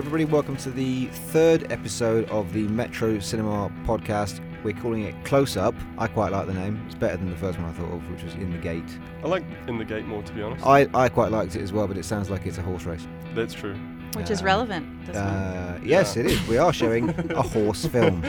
[0.00, 0.24] everybody.
[0.24, 4.40] Welcome to the third episode of the Metro Cinema podcast.
[4.64, 5.74] We're calling it Close Up.
[5.98, 6.82] I quite like the name.
[6.86, 8.82] It's better than the first one I thought of, which was In the Gate.
[9.22, 10.64] I like In the Gate more, to be honest.
[10.64, 13.06] I, I quite liked it as well, but it sounds like it's a horse race.
[13.34, 13.76] That's true.
[14.14, 15.06] Which is Um, relevant.
[15.06, 15.24] This one.
[15.24, 16.22] Uh, yes, Yeah.
[16.24, 16.48] it is.
[16.48, 18.24] We are showing a horse film.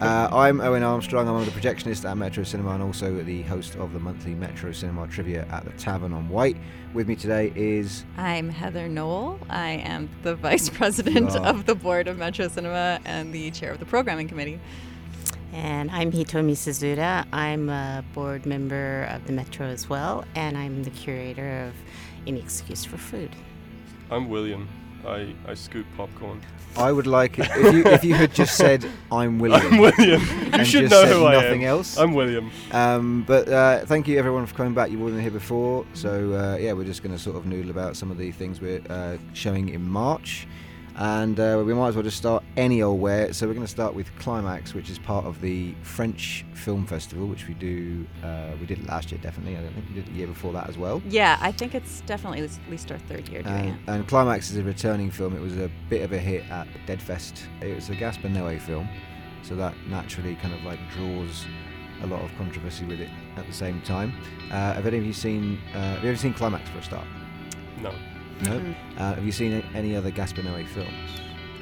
[0.00, 1.28] Uh, I'm Owen Armstrong.
[1.28, 5.06] I'm the projectionist at Metro Cinema and also the host of the monthly Metro Cinema
[5.08, 6.56] Trivia at the Tavern on White.
[6.94, 9.38] With me today is I'm Heather Noel.
[9.50, 11.46] I am the vice president are.
[11.46, 14.60] of the board of Metro Cinema and the chair of the programming committee.
[15.52, 17.24] And I'm Hitomi Suzuda.
[17.32, 21.74] I'm a board member of the Metro as well, and I'm the curator of
[22.26, 23.30] Any Excuse for Food.
[24.10, 24.68] I'm William.
[25.06, 26.40] I, I scoop popcorn.
[26.76, 29.74] I would like it if you if you had just said I'm William.
[29.74, 30.20] I'm William.
[30.58, 31.42] You should know who I am.
[31.42, 31.96] nothing else.
[31.96, 32.50] I'm William.
[32.72, 34.90] Um, but uh, thank you everyone for coming back.
[34.90, 37.96] You wasn't here before, so uh, yeah, we're just going to sort of noodle about
[37.96, 40.46] some of the things we're uh, showing in March,
[40.96, 43.32] and uh, we might as well just start any old where.
[43.32, 47.26] So we're going to start with Climax, which is part of the French Film Festival,
[47.26, 48.06] which we do.
[48.24, 49.56] Uh, we did it last year, definitely.
[49.56, 51.02] I don't think we did it the year before that as well.
[51.08, 53.76] Yeah, I think it's definitely at least our third year doing And, it.
[53.88, 55.36] and Climax is a returning film.
[55.36, 57.42] It was a bit of a hit at Deadfest.
[57.60, 58.88] It was a Gaspar Noé film,
[59.42, 61.44] so that naturally kind of like draws
[62.02, 64.12] a lot of controversy with it at the same time.
[64.50, 65.58] Uh, have any of you seen?
[65.74, 67.06] Uh, have you ever seen Climax for a start?
[67.82, 67.94] No.
[68.42, 68.58] No.
[68.60, 68.74] Mm.
[68.98, 70.90] Uh, have you seen any other Gaspar Noé films?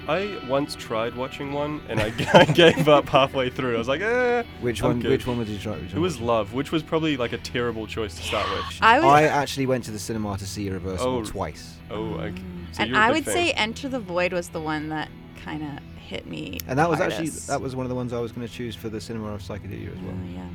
[0.07, 3.77] I once tried watching one and I, g- I gave up halfway through.
[3.77, 4.43] I was like, eh.
[4.61, 5.01] Which I'm one?
[5.01, 5.11] good.
[5.13, 5.73] Which one would you try?
[5.77, 6.21] Which It one was was?
[6.21, 8.65] Love, which was probably like a terrible choice to start with.
[8.83, 11.25] I would, I actually went to the cinema to see Irreversible Oh.
[11.25, 12.35] twice, Oh, okay.
[12.73, 13.35] So and you're a I big would fan.
[13.35, 16.59] say Enter the Void was the one that kind of hit me.
[16.69, 18.75] and that was actually that was one of the ones I was going to choose
[18.77, 20.15] for the cinema of Psychedelia as well.
[20.15, 20.47] Oh, yeah.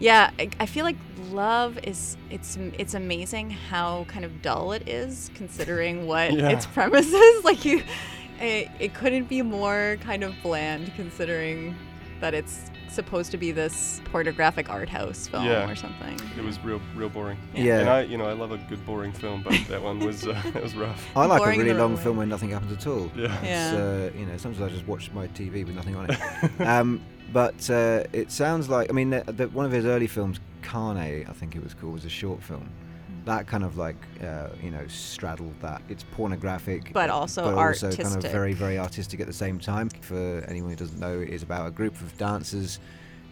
[0.00, 0.96] Yeah, I, I feel like
[1.30, 6.48] Love is it's it's amazing how kind of dull it is considering what Yeah.
[6.50, 7.44] its premise is.
[7.44, 7.82] Like you,
[8.40, 11.76] it, it couldn't be more kind of bland considering
[12.20, 15.68] that it's supposed to be this pornographic art house film Yeah.
[15.70, 16.18] or something.
[16.36, 17.38] It was real, real boring.
[17.54, 17.80] Yeah.
[17.80, 20.40] And I, you know, I love a good boring film, but that one was, uh,
[20.54, 21.04] it was rough.
[21.16, 22.02] I like a really long way.
[22.02, 23.10] film where nothing happens at all.
[23.16, 23.26] Yeah.
[23.42, 23.70] Yeah.
[23.72, 26.20] It's, uh, you know, sometimes I just watch my TV with nothing on it.
[26.60, 27.02] um,
[27.32, 30.96] but uh, it sounds like, I mean, the, the, one of his early films, Carne,
[30.96, 32.68] I think it was called, was a short film.
[33.24, 35.80] That kind of like, uh, you know, straddled that.
[35.88, 38.32] It's pornographic, But also but also kind of artistic.
[38.32, 39.88] very, very artistic at the same time.
[40.02, 42.80] For anyone who doesn't know, it is about a group of dancers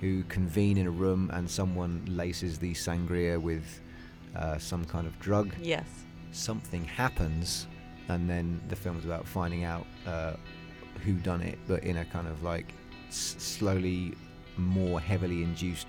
[0.00, 3.80] who convene in a room and someone laces the sangria with
[4.34, 5.84] uh, some kind of drug Yes.
[6.32, 7.66] something happens,
[8.08, 10.32] and then the film is about finding out uh,
[11.04, 12.72] who done it, but in a kind of like
[13.08, 14.14] s- slowly
[14.56, 15.88] more heavily induced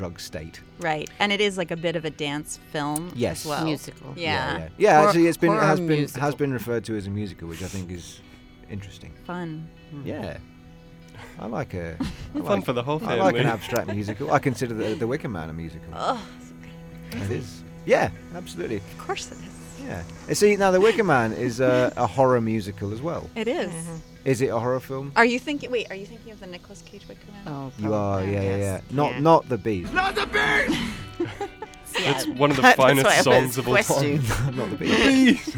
[0.00, 0.62] drug state.
[0.78, 1.10] Right.
[1.18, 3.44] And it is like a bit of a dance film Yes.
[3.44, 3.64] as well.
[3.66, 4.14] Musical.
[4.16, 4.58] Yeah.
[4.58, 4.98] yeah, yeah.
[4.98, 6.22] Hor- actually, it's been has been musical.
[6.22, 8.20] has been referred to as a musical, which I think is
[8.70, 9.12] interesting.
[9.26, 9.68] Fun.
[10.02, 10.38] Yeah,
[11.38, 13.20] I like a I Fun like, for the whole family.
[13.20, 14.32] I like an abstract musical.
[14.32, 15.92] I consider the, the Wicker Man a musical.
[15.94, 16.26] Oh,
[17.12, 17.62] It is.
[17.84, 18.76] Yeah, absolutely.
[18.76, 19.86] of course it is.
[19.86, 20.02] Yeah.
[20.32, 23.28] See, now the Wicker Man is uh, a horror musical as well.
[23.36, 23.70] It is.
[23.70, 23.98] Mhm.
[24.24, 25.12] Is it a horror film?
[25.16, 25.70] Are you thinking?
[25.70, 27.42] Wait, are you thinking of the Nicolas Cage Wicker Man?
[27.46, 28.56] Oh, You are, yeah, yeah, yeah.
[28.56, 28.82] yes.
[28.90, 29.20] Not, Yeah.
[29.20, 29.88] not the bees.
[32.02, 33.84] It's one of the That's finest I was songs of all time.
[33.84, 34.22] questioning.
[34.56, 35.56] not the bees.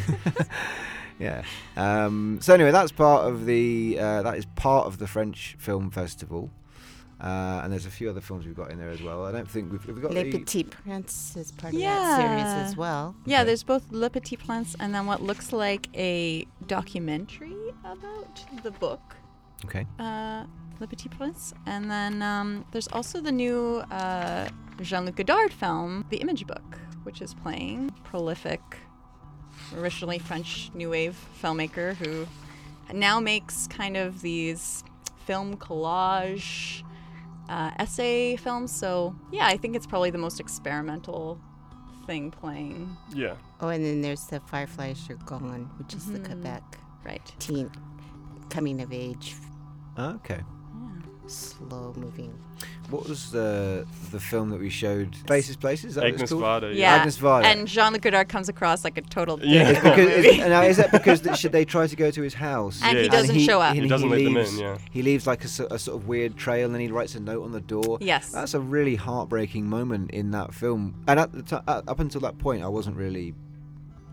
[1.21, 1.43] yeah.
[1.77, 3.99] Um, so anyway, that's part of the.
[4.01, 6.51] Uh, that is part of the French Film Festival,
[7.21, 9.25] uh, and there's a few other films we've got in there as well.
[9.27, 10.39] I don't think we've, have we got Le the.
[10.39, 13.15] Petit Prince is part of that series as well.
[13.27, 13.45] Yeah, Okay.
[13.49, 19.01] there's both Le Petit Prince and then what looks like a documentary about the book
[19.65, 19.87] Okay.
[19.99, 20.45] uh,
[20.81, 24.49] Le Petit Prince, and then um, there's also the new uh,
[24.81, 28.61] Jean-Luc Godard film, The Image Book, which is playing prolific,
[29.77, 32.27] originally French New Wave filmmaker who
[32.93, 34.83] now makes kind of these
[35.25, 36.83] film collage
[37.49, 38.73] uh, essay films.
[38.73, 41.41] So yeah, I think it's probably the most experimental
[42.07, 42.97] thing playing.
[43.15, 43.35] Yeah.
[43.61, 46.27] Oh, and then there's the Fireflies Are Gone, which is the Mhm.
[46.27, 47.23] Quebec Right.
[47.39, 47.71] teen
[48.51, 49.35] coming of age,
[49.97, 50.41] ah, Okay.
[51.27, 52.33] slow moving.
[52.91, 55.17] What was the the film that we showed?
[55.27, 55.95] Faces, Places.
[55.95, 56.33] That what it's Agnes?
[56.45, 56.75] Varda.
[56.77, 56.95] Yeah.
[56.97, 57.45] Agnes Varda.
[57.45, 59.69] And Jean-Luc Godard comes across like a total Yeah.
[59.71, 62.35] in because, is, now, is that because th- should they try to go to his
[62.35, 62.81] house?
[62.83, 63.75] And he doesn't show up.
[63.75, 64.77] and He doesn't let them in, leaves, yeah.
[64.91, 67.43] He leaves like a, a sort of weird trail, and then he writes a note
[67.45, 67.99] on the door.
[68.01, 68.31] Yes.
[68.33, 71.03] That's a really heartbreaking moment in that film.
[71.09, 73.35] And at the t- uh, up until that point, I wasn't really,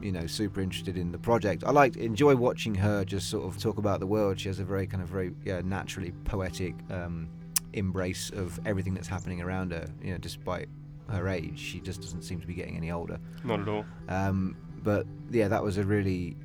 [0.01, 1.63] you know, super interested in the project.
[1.65, 4.39] I liked enjoy watching her just sort of talk about the world.
[4.39, 7.29] She has a very kind of very yeah, naturally poetic um,
[7.73, 9.87] embrace of everything that's happening around her.
[10.03, 10.69] You know, despite
[11.09, 13.19] her age, she just doesn't seem to be getting any older.
[13.43, 13.85] Not at all.
[14.07, 16.37] Um, but yeah, that was a really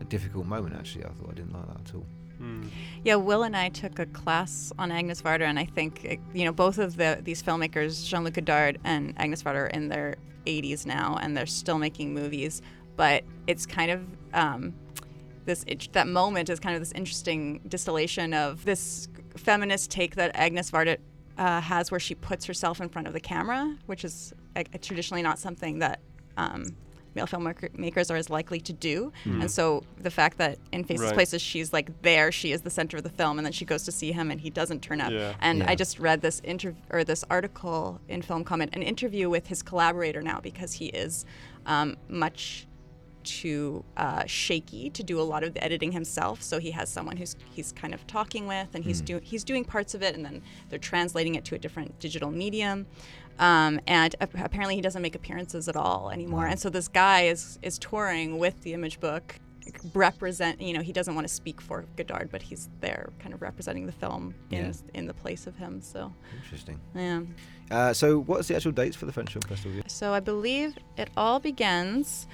[0.00, 0.74] a difficult moment.
[0.74, 2.06] Actually, I thought I didn't like that at all.
[2.40, 2.68] Mm.
[3.04, 6.44] Yeah, Will and I took a class on Agnes Varda, and I think uh, you
[6.44, 10.86] know both of the these filmmakers, Jean-Luc Godard and Agnes Varda, are in their 80s
[10.86, 12.62] now, and they're still making movies.
[12.98, 14.04] But it's kind of
[14.34, 14.74] um,
[15.44, 20.32] this it, that moment is kind of this interesting distillation of this feminist take that
[20.34, 20.98] Agnes Varda
[21.38, 25.22] uh, has, where she puts herself in front of the camera, which is uh, traditionally
[25.22, 26.00] not something that.
[26.36, 26.64] Um,
[27.14, 29.10] male filmmakers are as likely to do.
[29.24, 31.14] And so the fact that in Faces Right.
[31.14, 33.82] Places she's like there, she is the center of the film, and then she goes
[33.84, 35.10] to see him and he doesn't turn up.
[35.10, 35.34] Yeah.
[35.40, 35.70] And Yeah.
[35.70, 39.62] I just read this interview or this article in Film Comment, an interview with his
[39.62, 41.24] collaborator now because he is
[41.66, 42.68] um, much
[43.28, 46.42] too uh, shaky to do a lot of the editing himself.
[46.42, 49.64] So he has someone who's he's kind of talking with, and he's doing he's doing
[49.64, 52.86] parts of it, and then they're translating it to a different digital medium.
[53.38, 56.46] Um, and ap- apparently he doesn't make appearances at all anymore.
[56.46, 59.36] And so this guy is is touring with the image book,
[59.94, 60.60] represent.
[60.60, 63.86] You know, he doesn't want to speak for Godard, but he's there, kind of representing
[63.86, 65.80] the film in in the place of him.
[65.80, 66.80] So Interesting.
[66.94, 67.20] yeah.
[67.70, 69.82] Uh, so, what's the actual dates for the French Film Festival?
[69.88, 72.26] So I believe it all begins.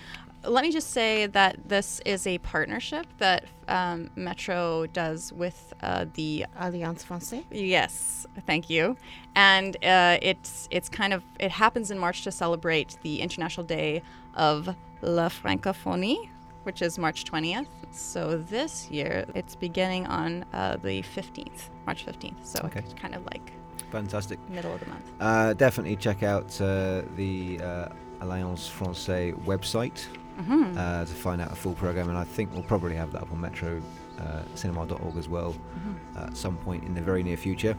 [0.46, 6.04] Let me just say that this is a partnership that um, Metro does with uh,
[6.14, 7.44] the Alliance Française.
[7.50, 8.96] Yes, thank you.
[9.34, 14.02] And uh, it's it's kind of it happens in March to celebrate the International Day
[14.34, 16.28] of La Francophonie,
[16.64, 17.66] which is March 20th.
[17.90, 22.44] So this year it's beginning on uh, the 15th, March 15th.
[22.44, 22.80] So Okay.
[22.80, 23.52] it's kind of like
[23.90, 24.38] Fantastic.
[24.50, 25.10] middle of the month.
[25.20, 27.88] Uh, definitely check out uh, the uh,
[28.20, 30.06] Alliance Francaise website
[30.36, 33.22] hmm uh, to find out a full program, and I think we'll probably have that
[33.22, 33.80] up on Metro
[34.20, 36.18] uh, Cinema.org as well Mm-hmm.
[36.18, 37.76] at some point in the very near future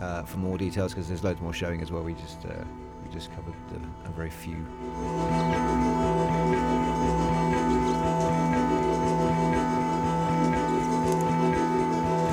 [0.00, 2.02] uh, for more details because there's loads more showing as well.
[2.02, 2.64] We just uh,
[3.04, 4.56] we just covered uh, a very few.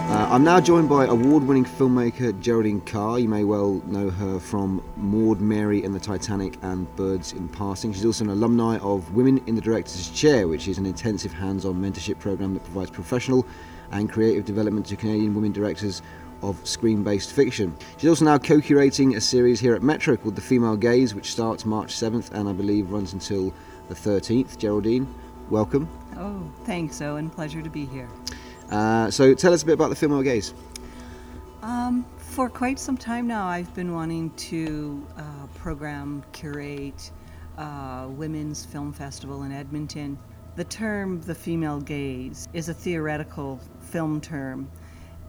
[0.08, 3.20] Uh, I'm now joined by award-winning filmmaker Geraldine Carr.
[3.20, 7.92] You may well know her from Maud Mary and the Titanic and Birds in Passing.
[7.92, 11.76] She's also an alumni of Women in the Director's Chair, which is an intensive hands-on
[11.76, 13.46] mentorship program that provides professional
[13.92, 16.02] and creative development to Canadian women directors
[16.42, 17.76] of screen-based fiction.
[17.98, 21.66] She's also now co-curating a series here at Metro called The Female Gaze, which starts
[21.66, 23.54] March 7th and I believe runs until
[23.90, 24.58] the 13th.
[24.58, 25.14] Geraldine,
[25.50, 25.90] welcome.
[26.16, 27.30] Oh, thanks, Owen.
[27.30, 28.08] Pleasure to be here.
[28.70, 30.54] Uh, so tell us a bit about The Female Gaze.
[31.62, 37.12] Um, for quite some time now, I've been wanting to uh, program, curate
[37.58, 40.18] uh, Women's Film Festival in Edmonton.
[40.56, 44.70] The term the female gaze is a theoretical film term,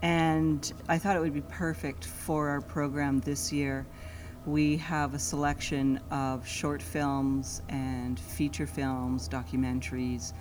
[0.02, 3.86] and I thought it would be perfect for our program this year.
[4.46, 10.32] We have a selection of short films and feature films, documentaries,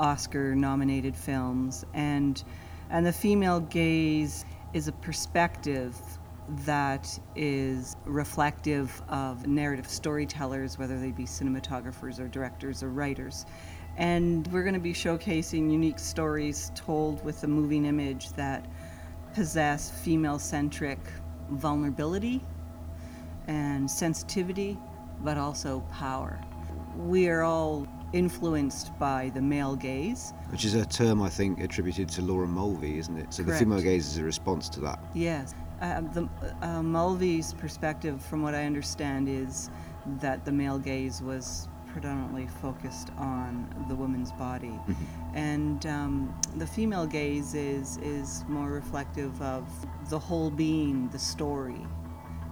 [0.00, 2.42] Oscar nominated films and
[2.90, 5.96] and the female gaze is a perspective
[6.66, 13.46] that is reflective of narrative storytellers whether they be cinematographers or directors or writers.
[13.96, 18.66] And we're going to be showcasing unique stories told with a moving image that
[19.34, 20.98] possess female centric
[21.50, 22.42] vulnerability
[23.46, 24.78] and sensitivity
[25.22, 26.40] but also power.
[26.96, 30.32] We are all influenced by the male gaze.
[30.50, 33.34] Which is a term I think attributed to Laura Mulvey, isn't it?
[33.34, 35.00] So the female gaze is a response to that.
[35.14, 35.54] Yes.
[35.82, 36.28] Uh, the,
[36.62, 39.68] uh, Mulvey's perspective, from what I understand, is
[40.20, 44.78] that the male gaze was predominantly focused on the woman's body.
[45.34, 49.64] And um, the female gaze is, is more reflective of
[50.10, 51.86] the whole being, the story,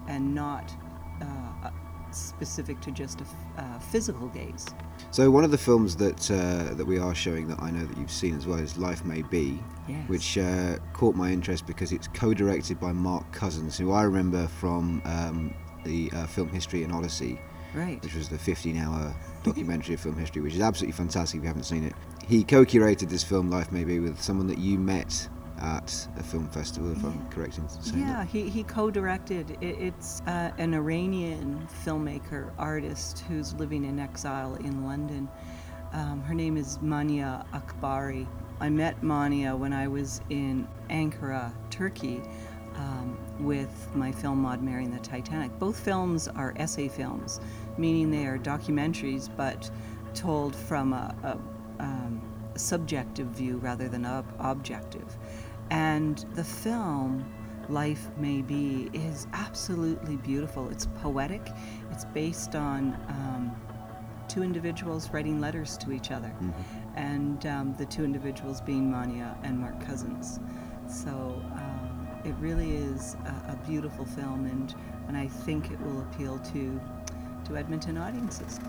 [0.07, 0.73] and not
[1.21, 1.69] uh,
[2.15, 4.65] specific to just a f- uh, physical gaze.
[5.11, 7.97] So one of the films that uh, that we are showing that I know that
[7.97, 10.07] you've seen as well is Life May Be, Yes.
[10.09, 15.01] which uh, caught my interest because it's co-directed by Mark Cousins, who I remember from
[15.05, 15.53] um,
[15.85, 17.39] the uh, film History and Odyssey,
[17.73, 18.01] Right.
[18.01, 21.63] which was the 15-hour documentary of film history, which is absolutely fantastic if you haven't
[21.63, 21.93] seen it.
[22.25, 25.27] He co-curated this film Life May Be with someone that you met
[25.59, 28.27] at a film festival, if I'm correct in saying Yeah, that.
[28.27, 29.51] he, he co-directed.
[29.61, 35.29] It, it's uh, an Iranian filmmaker artist who's living in exile in London.
[35.93, 38.27] Um, her name is Mania Akbari.
[38.59, 42.21] I met Mania when I was in Ankara, Turkey,
[42.75, 45.57] um, with my film Maud Mary and the Titanic.
[45.59, 47.39] Both films are essay films,
[47.77, 49.69] meaning they are documentaries, but
[50.15, 52.21] told from a, a um,
[52.55, 55.12] subjective view rather than ob- objective.
[55.73, 57.25] And the film,
[57.67, 60.69] Life May Be, is absolutely beautiful.
[60.69, 61.49] It's poetic.
[61.91, 63.51] It's based on um,
[64.27, 66.31] two individuals writing letters to each other,
[66.95, 70.39] and um, the two individuals being Mania and Mark Cousins.
[70.87, 71.09] So
[71.55, 74.75] um, it really is a, a beautiful film, and,
[75.07, 76.79] and I think it will appeal to
[77.45, 78.59] to Edmonton audiences.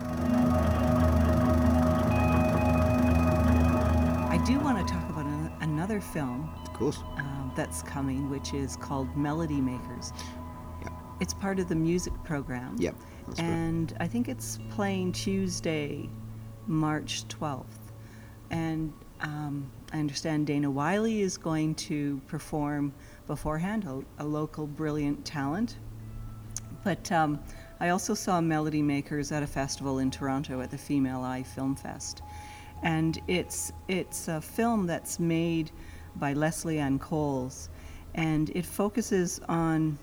[4.27, 7.03] I do want to talk about an, another film course.
[7.17, 10.11] um, that's coming, which is called Melody Makers.
[10.81, 10.89] Yeah.
[11.19, 12.75] It's part of the music program.
[12.77, 12.95] Yep.
[13.27, 13.39] Right.
[13.39, 16.09] And I think it's playing Tuesday,
[16.67, 17.65] March 12th.
[18.51, 22.93] And um, I understand Dana Wylie is going to perform
[23.27, 25.77] beforehand, a, a local brilliant talent.
[26.83, 27.39] But um,
[27.79, 31.75] I also saw Melody Makers at a festival in Toronto at the Female Eye Film
[31.75, 32.21] Fest.
[32.83, 35.71] And it's, it's a film that's made
[36.17, 37.69] by Leslie Ann Coles,
[38.13, 39.97] and it focuses on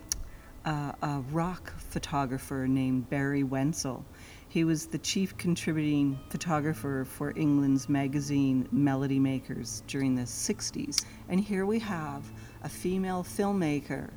[0.64, 4.02] uh, a rock photographer named Barrie Wentzell.
[4.48, 11.04] He was the chief contributing photographer for England's magazine Melody Makers during the 60s.
[11.30, 12.30] And here we have
[12.62, 14.10] a female filmmaker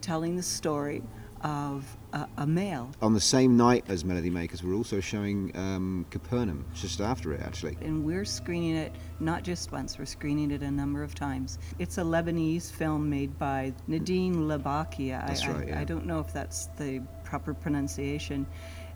[0.00, 1.02] telling the story
[1.44, 2.90] of a, a male.
[3.02, 7.42] On the same night as Melody Makers, we're also showing um, Capernaum, just after it,
[7.42, 7.76] actually.
[7.82, 11.58] And we're screening it not just once, we're screening it a number of times.
[11.78, 15.26] It's a Lebanese film made by Nadine Labakia.
[15.26, 15.80] That's I, right, I, yeah.
[15.80, 18.46] I don't know if that's the proper pronunciation.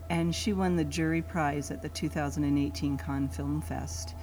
[0.09, 4.15] And she won the jury prize at the 2018 Cannes Film Fest.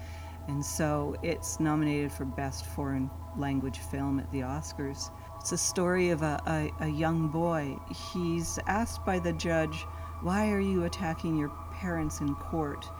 [0.48, 5.10] And so it's nominated for Best Foreign Language Film at the Oscars.
[5.46, 6.42] It's a story of a,
[6.80, 7.78] a, a young boy.
[8.12, 9.86] He's asked by the judge,
[10.20, 12.90] Why are you attacking your parents in court?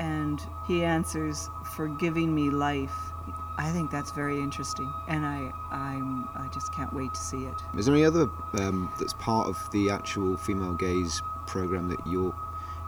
[0.00, 3.12] And he answers, For giving me life.
[3.56, 7.54] I think that's very interesting, and I, I'm, I just can't wait to see it.
[7.78, 12.34] Is there any other um, that's part of the actual female gaze program that you're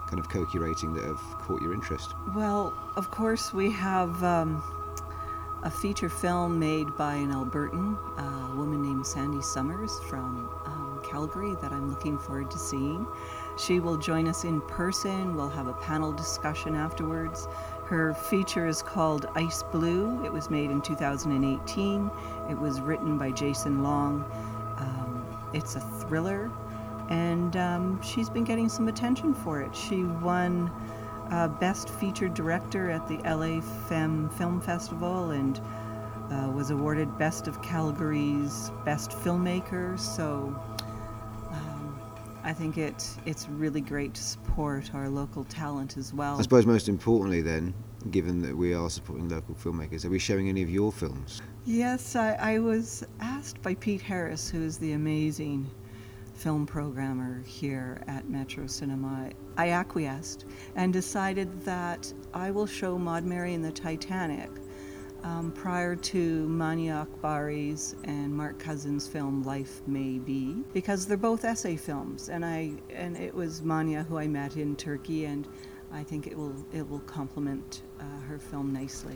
[0.07, 2.15] kind of co-curating that have caught your interest?
[2.33, 4.61] Well, of course, we have um,
[5.65, 11.55] a feature film made by an Albertan, a woman named Sandi Somers from um, Calgary,
[11.59, 13.07] that I'm looking forward to seeing.
[13.57, 15.35] She will join us in person.
[15.35, 17.47] We'll have a panel discussion afterwards.
[17.85, 20.23] Her feature is called Ice Blue.
[20.23, 22.11] It was made in 2018.
[22.47, 24.23] It was written by Jason Long.
[24.77, 26.51] Um, it's a thriller,
[27.09, 29.75] and um, she's been getting some attention for it.
[29.75, 30.69] She won
[31.31, 35.59] uh, Best Featured Director at the LA Femme Film Festival and
[36.31, 39.99] uh, was awarded Best of Calgary's Best Filmmaker.
[39.99, 40.55] So
[41.51, 41.99] um,
[42.43, 46.37] I think it, it's really great to support our local talent as well.
[46.37, 47.73] I suppose most importantly, then,
[48.11, 51.41] given that we are supporting local filmmakers, are we showing any of your films?
[51.65, 55.69] Yes, I, I was asked by Pete Harris, who is the amazing
[56.35, 59.29] film programmer here at Metro Cinema.
[59.57, 60.45] I acquiesced
[60.75, 64.49] and decided that I will show Maud Mary and the Titanic
[65.23, 71.43] um, prior to Mania Akbari's and Mark Cousins' film Life May Be because they're both
[71.43, 75.47] essay films, and I and it was Mania who I met in Turkey, and
[75.91, 79.15] I think it will it will complement uh, her film nicely.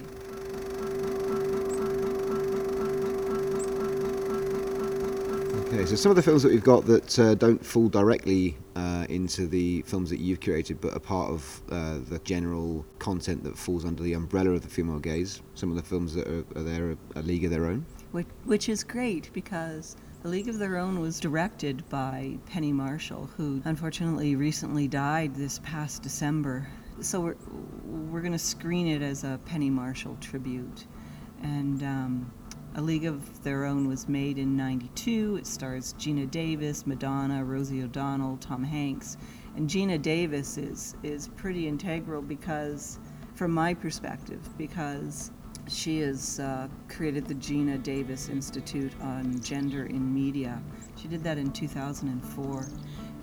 [5.71, 9.05] Okay, so some of the films that we've got that uh, don't fall directly uh,
[9.07, 13.55] into the films that you've curated, but are part of uh, the general content that
[13.55, 15.43] falls under the umbrella of the female gaze.
[15.53, 17.85] Some of the films that are, are there are a league of their own.
[18.11, 23.29] which, which is great because A League of Their Own was directed by Penny Marshall,
[23.37, 26.67] who unfortunately recently died this past December.
[26.99, 27.35] So we're,
[27.85, 30.87] we're going to screen it as a Penny Marshall tribute.
[31.43, 32.33] And um,
[32.79, 35.35] A League of Their Own was made in 92.
[35.35, 39.17] It stars Geena Davis, Madonna, Rosie O'Donnell, Tom Hanks.
[39.57, 42.97] And Geena Davis is, is pretty integral because,
[43.35, 45.31] from my perspective, because
[45.67, 50.63] she has uh, created the Geena Davis Institute on Gender in Media.
[50.95, 52.65] She did that in 2004.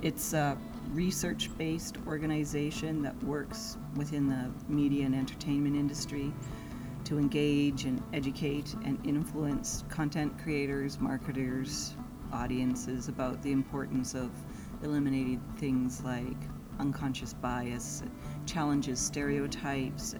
[0.03, 0.59] It's a
[0.93, 6.31] research based organization that works within the media and entertainment industry
[7.07, 11.97] to engage and educate and influence content creators, marketers,
[12.33, 14.31] audiences about the importance of
[14.83, 16.37] eliminating things like
[16.81, 18.03] unconscious bias,
[18.45, 20.17] challenges stereotypes,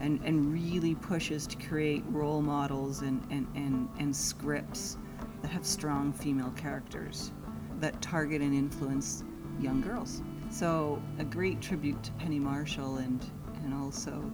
[0.00, 4.98] and, and really pushes to create role models and, and, and, and scripts
[5.40, 7.32] that have strong female characters
[7.80, 9.24] that target and influence
[9.60, 10.22] young girls.
[10.50, 13.24] So, a great tribute to Penny Marshall and,
[13.64, 14.30] and also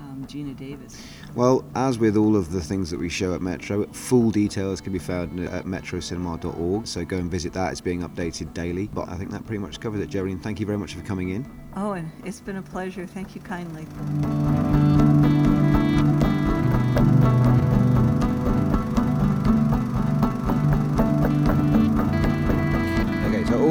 [0.00, 1.00] um, Geena Davis.
[1.34, 4.92] Well, as with all of the things that we show at Metro, full details can
[4.92, 6.86] be found at metrocinema.org.
[6.86, 7.72] So go and visit that.
[7.72, 8.88] It's being updated daily.
[8.88, 10.40] But I think that pretty much covers it, Geraldine.
[10.40, 11.50] Thank you very much for coming in.
[11.76, 13.06] Oh, and it's been a pleasure.
[13.06, 13.86] Thank you kindly.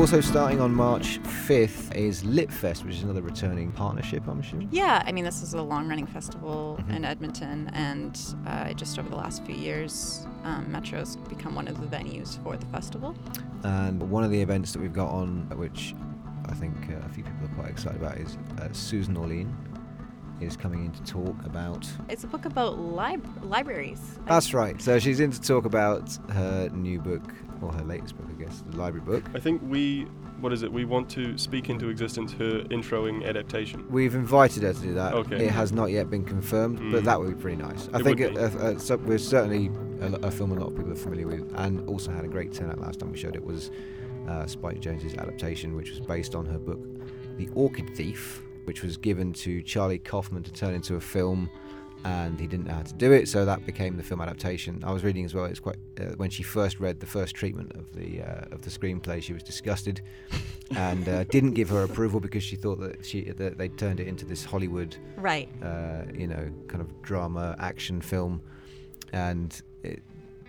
[0.09, 4.67] Also starting on March 5th is Litfest, which is another returning partnership, I'm assuming.
[4.71, 6.95] Yeah, I mean, this is a long running festival Mhm.
[6.95, 11.79] in Edmonton, and uh, just over the last few years, um, Metro's become one of
[11.79, 13.13] the venues for the festival.
[13.61, 15.93] And one of the events that we've got on, which
[16.47, 19.55] I think uh, a few people are quite excited about, is uh, Susan Orlean
[20.41, 21.87] is coming in to talk about.
[22.09, 24.17] It's a book about lib- libraries.
[24.25, 24.81] That's right.
[24.81, 28.63] So she's in to talk about her new book, or her latest book, I guess,
[28.69, 29.23] the library book.
[29.33, 30.03] I think we,
[30.39, 30.71] what is it?
[30.71, 33.85] We want to speak into existence her introing adaptation.
[33.89, 35.13] We've invited her to do that.
[35.13, 35.45] Okay.
[35.45, 37.05] It has not yet been confirmed, but Mm.
[37.05, 37.89] that would be pretty nice.
[37.93, 39.69] I It think it, uh, uh, so we're certainly
[40.01, 42.53] a, a film a lot of people are familiar with, and also had a great
[42.53, 43.71] turnout last time we showed it was
[44.27, 46.79] uh, Spike Jonze's adaptation, which was based on her book,
[47.37, 51.49] The Orchid Thief, which was given to Charlie Kaufman to turn into a film.
[52.05, 54.81] And he didn't know how to do it, so that became the film adaptation.
[54.85, 55.43] I was reading as well.
[55.45, 58.69] It's quite uh, when she first read the first treatment of the uh, of the
[58.69, 60.01] screenplay, she was disgusted,
[60.77, 64.07] and uh, didn't give her approval because she thought that she that they turned it
[64.07, 65.49] into this Hollywood, right.
[65.61, 68.41] uh, you know, kind of drama action film,
[69.11, 70.01] and it,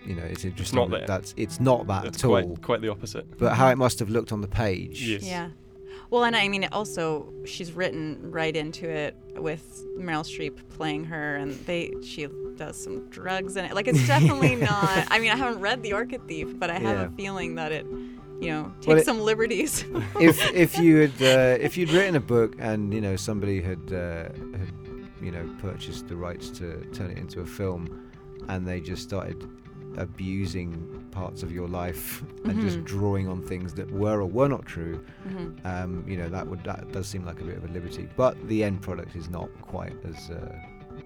[0.07, 0.79] you know, it's interesting.
[0.79, 1.07] not that that.
[1.09, 2.43] That's it's not that It's at all.
[2.43, 3.27] quite quite the opposite.
[3.39, 5.03] But how it must have looked on the page.
[5.03, 5.25] Yes.
[5.25, 5.49] Yeah.
[6.11, 11.37] Well, and I mean, also she's written right into it with Meryl Streep playing her,
[11.37, 12.27] and they she
[12.57, 13.75] does some drugs in it.
[13.75, 15.07] Like it's definitely not.
[15.11, 17.05] I mean, I haven't read The Orchid Thief, but I have Yeah.
[17.07, 17.87] a feeling that it,
[18.41, 19.85] you know, takes Well, it- some liberties.
[20.21, 23.93] if if you had uh, if you'd written a book and you know somebody had
[23.93, 24.25] uh,
[24.59, 24.73] had
[25.23, 28.11] you know purchased the rights to turn it into a film,
[28.49, 29.49] and they just started
[29.97, 32.85] abusing parts of your life and just Mhm.
[32.85, 35.65] drawing on things that were or were not true, Mhm.
[35.65, 38.09] um, you know that would that does seem like a bit of a liberty.
[38.17, 40.55] But the end product is not quite as uh,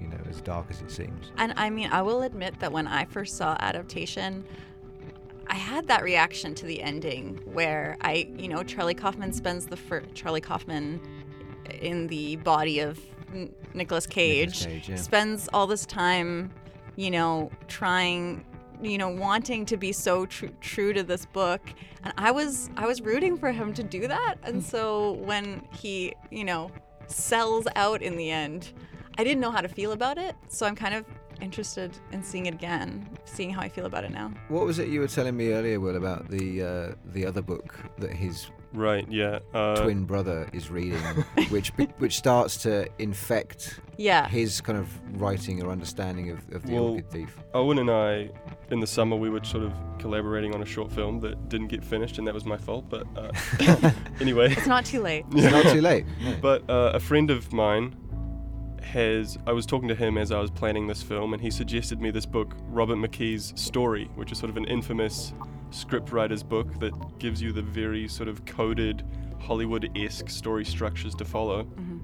[0.00, 1.32] you know as dark as it seems.
[1.36, 4.44] And I mean, I will admit that when I first saw adaptation,
[5.46, 9.76] I had that reaction to the ending where I, you know, Charlie Kaufman spends the
[9.76, 11.00] fir- Charlie Kaufman
[11.80, 12.98] in the body of
[13.32, 14.96] N- Nicolas Cage, Cage, yeah.
[14.96, 16.50] spends all this time,
[16.96, 18.44] you know, trying,
[18.84, 21.60] you know, wanting to be so tr- true to this book,
[22.02, 26.14] and I was I was rooting for him to do that, and so when he,
[26.30, 26.70] you know,
[27.06, 28.72] sells out in the end,
[29.18, 31.04] I didn't know how to feel about it, so I'm kind of
[31.40, 34.32] interested in seeing it again, seeing how I feel about it now.
[34.48, 37.78] What was it you were telling me earlier, Will, about the uh, the other book
[37.98, 39.06] that his Right.
[39.08, 39.38] Yeah.
[39.54, 40.98] Uh, twin brother is reading,
[41.48, 44.28] which be- which starts to infect Yeah.
[44.28, 44.88] his kind of
[45.20, 47.38] writing or understanding of, of the Well- Orchid Thief.
[47.54, 48.30] Owen and I,
[48.70, 51.84] in the summer, we were sort of collaborating on a short film that didn't get
[51.84, 52.86] finished, and that was my fault.
[52.90, 53.30] But uh,
[54.20, 55.24] anyway, It's not too late.
[55.32, 56.04] It's not too late.
[56.22, 56.36] no.
[56.42, 57.94] But uh, a friend of mine
[58.82, 59.38] has.
[59.46, 62.10] I was talking to him as I was planning this film, and he suggested me
[62.10, 65.32] this book, Robert McKee's Story, which is sort of an infamous
[65.74, 69.04] scriptwriter's book that gives you the very sort of coded
[69.40, 71.64] Hollywood esque story structures to follow.
[71.64, 72.00] Mhm.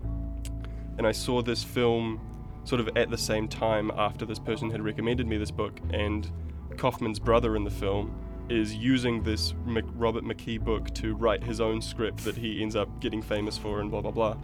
[0.99, 2.21] And I saw this film
[2.65, 6.31] sort of at the same time after this person had recommended me this book, and
[6.77, 8.11] Kaufman's brother in the film
[8.51, 12.75] is using this Mc- Robert McKee book to write his own script that he ends
[12.77, 14.37] up getting famous for, and blah blah blah.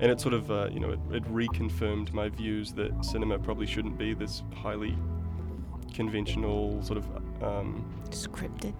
[0.00, 3.66] And it sort of, uh, you know, it, it reconfirmed my views that cinema probably
[3.66, 4.96] shouldn't be this highly
[5.94, 7.06] conventional sort of,
[7.42, 8.74] um, Scripted.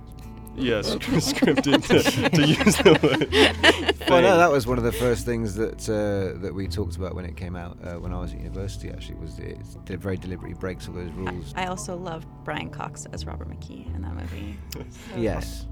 [0.56, 4.08] yeah, sc- scripted to, to use the word.
[4.08, 7.14] Well, no, that was one of the first things that uh, that we talked about
[7.14, 8.88] when it came out uh, when I was at university.
[8.90, 11.52] Actually, was it it very deliberately breaks all those rules.
[11.56, 14.56] I also love Brian Cox as Robert McKee in that movie.
[15.12, 15.66] So yes,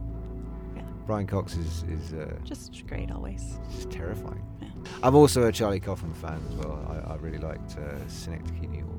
[0.76, 0.82] Yeah.
[1.06, 3.58] Brian Cox is is uh, Just great always.
[3.72, 4.42] just terrifying.
[4.60, 4.68] Yeah.
[5.02, 6.78] I'm also a Charlie Kaufman fan as well.
[6.90, 8.95] I, I really liked uh, Synecdoche, New York.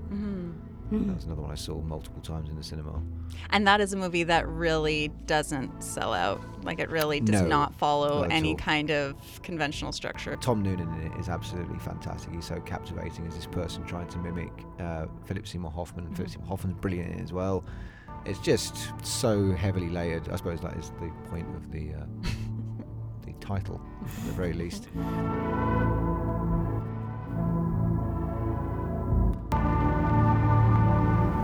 [0.90, 3.02] Hmm That was another one I saw multiple times in the cinema.
[3.50, 6.42] And that is a movie that really doesn't sell out.
[6.64, 8.56] Like it really does No, not follow not any all.
[8.58, 10.36] kind of conventional structure.
[10.38, 12.34] Tom Noonan in it is absolutely fantastic.
[12.34, 16.06] He's so captivating as this person trying to mimic uh, Philip Seymour Hoffman.
[16.06, 16.32] And Philip.
[16.32, 17.64] Seymour Hoffman's brilliant in it as well.
[18.26, 20.28] It's just so heavily layered.
[20.30, 22.06] I suppose that is the point of the uh,
[23.26, 24.90] the title, at the very least.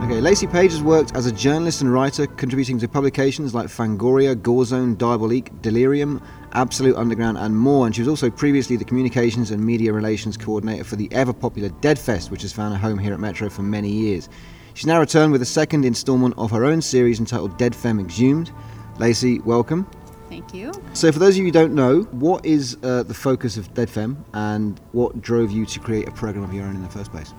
[0.04, 4.36] Okay, Lacey Page has worked as a journalist and writer, contributing to publications like Fangoria,
[4.36, 7.86] Gorezone, Diabolique, Delirium, Absolute Underground, and more.
[7.86, 11.70] And she was also previously the communications and media relations coordinator for the ever popular
[11.70, 14.28] Deadfest, which has found a home here at Metro for many years.
[14.74, 18.52] She's now returned with a second instalment of her own series entitled Dead Femme Exhumed.
[19.00, 19.90] Lacey, welcome.
[20.28, 20.74] Thank you.
[20.92, 23.90] So, for those of you who don't know, what is uh, the focus of Dead
[23.90, 27.10] Femme and what drove you to create a program of your own in the first
[27.10, 27.34] place?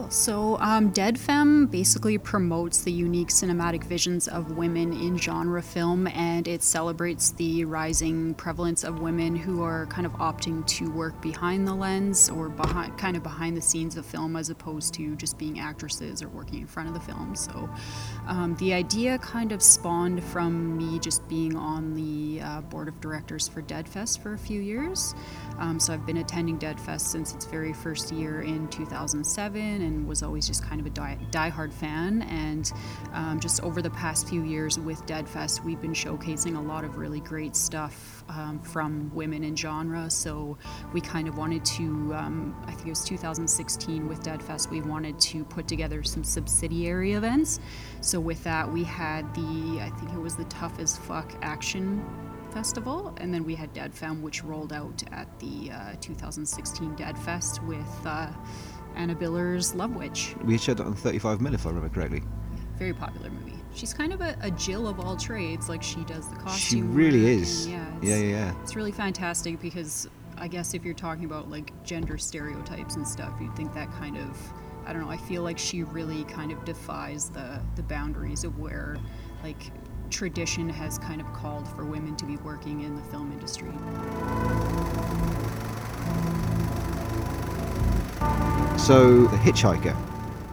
[0.00, 0.10] Cool.
[0.10, 6.06] So, um, Dead Femme basically promotes the unique cinematic visions of women in genre film
[6.06, 11.20] and it celebrates the rising prevalence of women who are kind of opting to work
[11.20, 15.16] behind the lens or behind, kind of behind the scenes of film as opposed to
[15.16, 17.36] just being actresses or working in front of the film.
[17.36, 17.68] So,
[18.26, 22.98] um, the idea kind of spawned from me just being on the uh, board of
[23.02, 25.14] directors for Dead Fest for a few years.
[25.60, 30.08] Um, so, I've been attending Dead Fest since its very first year in 2007 and
[30.08, 32.22] was always just kind of a die, die-hard fan.
[32.22, 32.72] And
[33.12, 36.96] um, just over the past few years with Deadfest, we've been showcasing a lot of
[36.96, 40.10] really great stuff um, from women in genre.
[40.10, 40.56] So
[40.92, 45.18] we kind of wanted to, um, I think it was 2016 with Deadfest, we wanted
[45.20, 47.60] to put together some subsidiary events.
[48.00, 52.04] So with that, we had the, I think it was the Tough as Fuck Action
[52.52, 57.18] Festival, and then we had Dead Femme, which rolled out at the uh, 2016 Dead
[57.18, 58.30] Fest with uh,
[58.96, 60.34] Anna Biller's Love Witch.
[60.44, 62.22] We showed that on 35 mil, if I remember correctly.
[62.78, 63.58] Very popular movie.
[63.74, 65.68] She's kind of a, a Jill of all trades.
[65.68, 66.80] Like she does the costume.
[66.80, 67.66] She really is.
[67.66, 68.62] yeah, Yeah, yeah, yeah.
[68.62, 73.32] It's really fantastic because I guess if you're talking about like gender stereotypes and stuff,
[73.40, 74.36] you'd think that kind of
[74.86, 75.10] I don't know.
[75.10, 78.96] I feel like she really kind of defies the the boundaries of where
[79.44, 79.70] like
[80.10, 83.70] tradition has kind of called for women to be working in the film industry.
[88.76, 89.94] So, The Hitchhiker,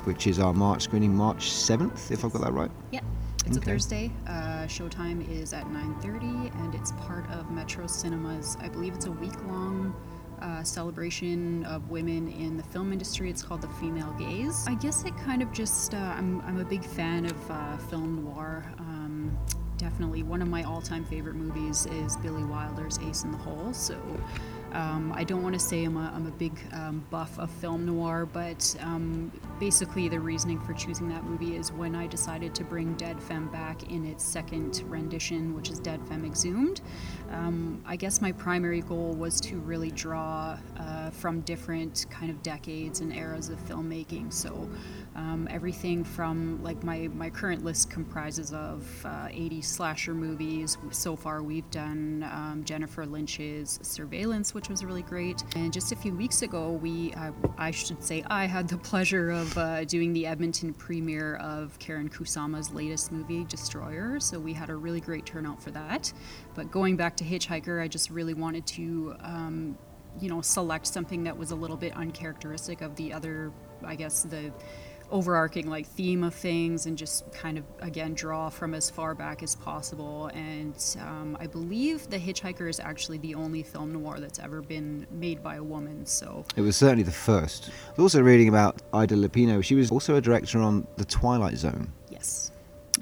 [0.05, 2.69] which is our March screening, March 7th, if I've got that right.
[2.91, 2.99] Yeah,
[3.45, 3.71] it's Okay.
[3.71, 4.11] a Thursday.
[4.27, 8.57] Uh, showtime is at 9:30, and it's part of Metro Cinemas.
[8.59, 9.95] I believe it's a week-long
[10.41, 13.29] uh, celebration of women in the film industry.
[13.29, 14.65] It's called the Female Gaze.
[14.67, 15.93] I guess it kind of just.
[15.95, 18.71] Uh, I'm I'm a big fan of uh, film noir.
[18.77, 19.06] Um,
[19.77, 23.73] definitely one of my all-time favorite movies is Billy Wilder's Ace in the Hole.
[23.73, 23.97] So.
[24.73, 27.85] Um, I don't want to say I'm a, I'm a big um, buff of film
[27.85, 32.65] noir, but um, basically the reasoning for choosing that movie is when I decided to
[32.65, 36.81] bring Dead Femme back in its second rendition, which is Dead Femme Exhumed.
[37.31, 42.41] Um, I guess my primary goal was to really draw uh, from different kind of
[42.43, 44.31] decades and eras of filmmaking.
[44.31, 44.69] So
[45.15, 50.77] um, everything from like my, my current list comprises of uh, 80 slasher movies.
[50.91, 55.43] So far, we've done um, Jennifer Lynch's Surveillance, which was really great.
[55.55, 59.31] And just a few weeks ago, we uh, I should say I had the pleasure
[59.31, 64.19] of uh, doing the Edmonton premiere of Karyn Kusama's latest movie, Destroyer.
[64.19, 66.13] So we had a really great turnout for that.
[66.57, 69.15] But going back to Hitchhiker, I just really wanted to.
[69.21, 69.77] Um,
[70.19, 73.51] you know, select something that was a little bit uncharacteristic of the other,
[73.85, 74.51] I guess, the
[75.11, 79.41] overarching like theme of things and just kind of again draw from as far back
[79.41, 84.37] as possible and um, i believe the hitchhiker is actually the only film noir that's
[84.37, 87.69] ever been made by a woman so It was certainly the first.
[87.69, 89.63] I was also reading about Ida Lupino.
[89.63, 92.51] She was also a director on The Twilight Zone, yes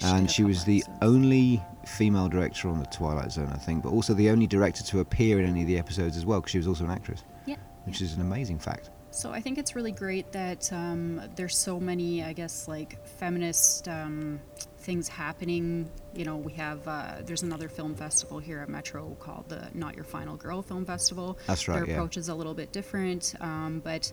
[0.04, 4.13] and she was the only female director on The Twilight Zone, I think, but also
[4.13, 6.67] the only director to appear in any of the episodes as well, because she was
[6.67, 8.89] also an actress, yeah which is an amazing fact.
[9.12, 13.88] So I think it's really great that um, there's so many, I guess, like feminist
[13.88, 14.41] um,
[14.80, 15.89] things happening.
[16.13, 19.95] You know, we have uh, there's another film festival here at Metro called the Not
[19.95, 21.39] Your Final Girl Film Festival.
[21.48, 21.93] That's right, Their yeah.
[21.93, 24.12] approach is a little bit different, um, but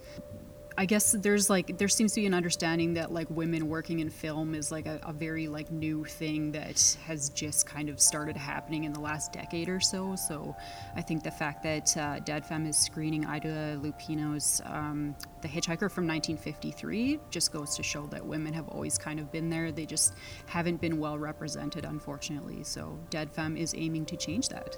[0.76, 4.10] I guess there's like there seems to be an understanding that like women working in
[4.10, 8.36] film is like a, a very like new thing that has just kind of started
[8.36, 10.16] happening in the last decade or so.
[10.16, 10.56] So
[10.96, 15.90] I think the fact that uh, Dead Femme is screening Ida Lupino's um, The Hitchhiker
[15.90, 19.72] from 1953 just goes to show that women have always kind of been there.
[19.72, 20.14] They just
[20.46, 22.64] haven't been well represented, unfortunately.
[22.64, 24.76] So Dead Femme is aiming to change that.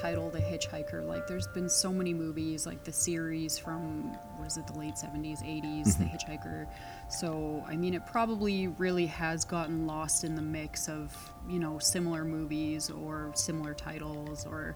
[0.00, 4.56] Title the hitchhiker like there's been so many movies like the series from what is
[4.56, 6.16] it the late 70s 80s the mm-hmm.
[6.16, 6.66] hitchhiker.
[7.10, 11.14] So i mean it probably really has gotten lost in the mix of
[11.48, 14.74] you know similar movies or similar titles or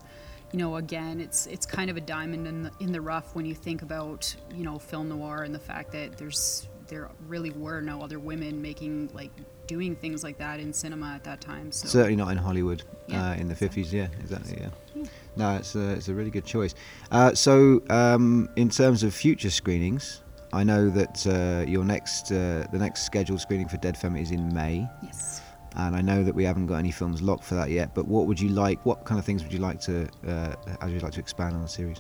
[0.53, 3.47] you know again it's it's kind of a diamond in the in the rough when
[3.47, 7.81] you think about you know film noir and the fact that there's there really were
[7.81, 9.31] no other women making like
[9.67, 11.73] doing things like that in cinema at that time.
[11.73, 13.93] So Certainly not in Hollywood Yeah, uh, in the 50s.
[13.93, 14.59] Yeah, exactly.
[14.61, 14.69] Yeah.
[14.95, 15.05] Yeah.
[15.37, 16.75] No, it's a, it's a really good choice.
[17.11, 20.23] Uh, so, um, in terms of future screenings,
[20.53, 24.31] I know that uh, your next uh, the next scheduled screening for Dead Femme is
[24.31, 25.41] in May, yes.
[25.75, 27.93] and I know that we haven't got any films locked for that yet.
[27.93, 28.85] But what would you like?
[28.87, 30.09] What kind of things would you like to?
[30.25, 31.99] Uh, how would you like to expand on the series?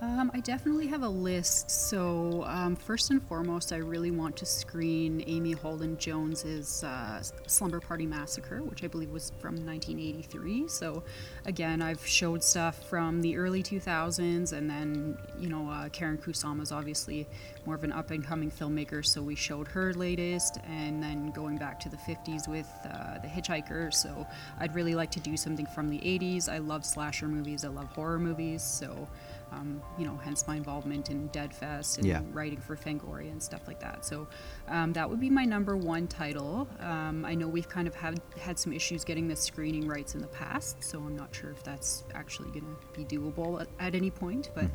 [0.00, 1.72] Um, I definitely have a list.
[1.72, 7.80] So, um, first and foremost, I really want to screen Amy Holden Jones's uh, Slumber
[7.80, 10.68] Party Massacre, which I believe was from 1983.
[10.68, 11.02] So,
[11.46, 16.70] again, I've showed stuff from the early 2000s, and then, you know, uh, Karyn is
[16.70, 17.26] obviously
[17.66, 21.58] more of an up and coming filmmaker, so we showed her latest, and then going
[21.58, 23.92] back to the 50s with uh, The Hitchhiker.
[23.92, 24.28] So,
[24.60, 26.48] I'd really like to do something from the 80s.
[26.48, 29.08] I love slasher movies, I love horror movies, so
[29.52, 32.20] um, you know, hence my involvement in Dead Fest and Yeah.
[32.32, 34.04] writing for Fangoria and stuff like that.
[34.04, 34.28] So
[34.68, 36.68] um, that would be my number one title.
[36.80, 40.20] Um, I know we've kind of had had some issues getting the screening rights in
[40.20, 43.94] the past, so I'm not sure if that's actually going to be doable at, at
[43.94, 44.50] any point.
[44.54, 44.66] But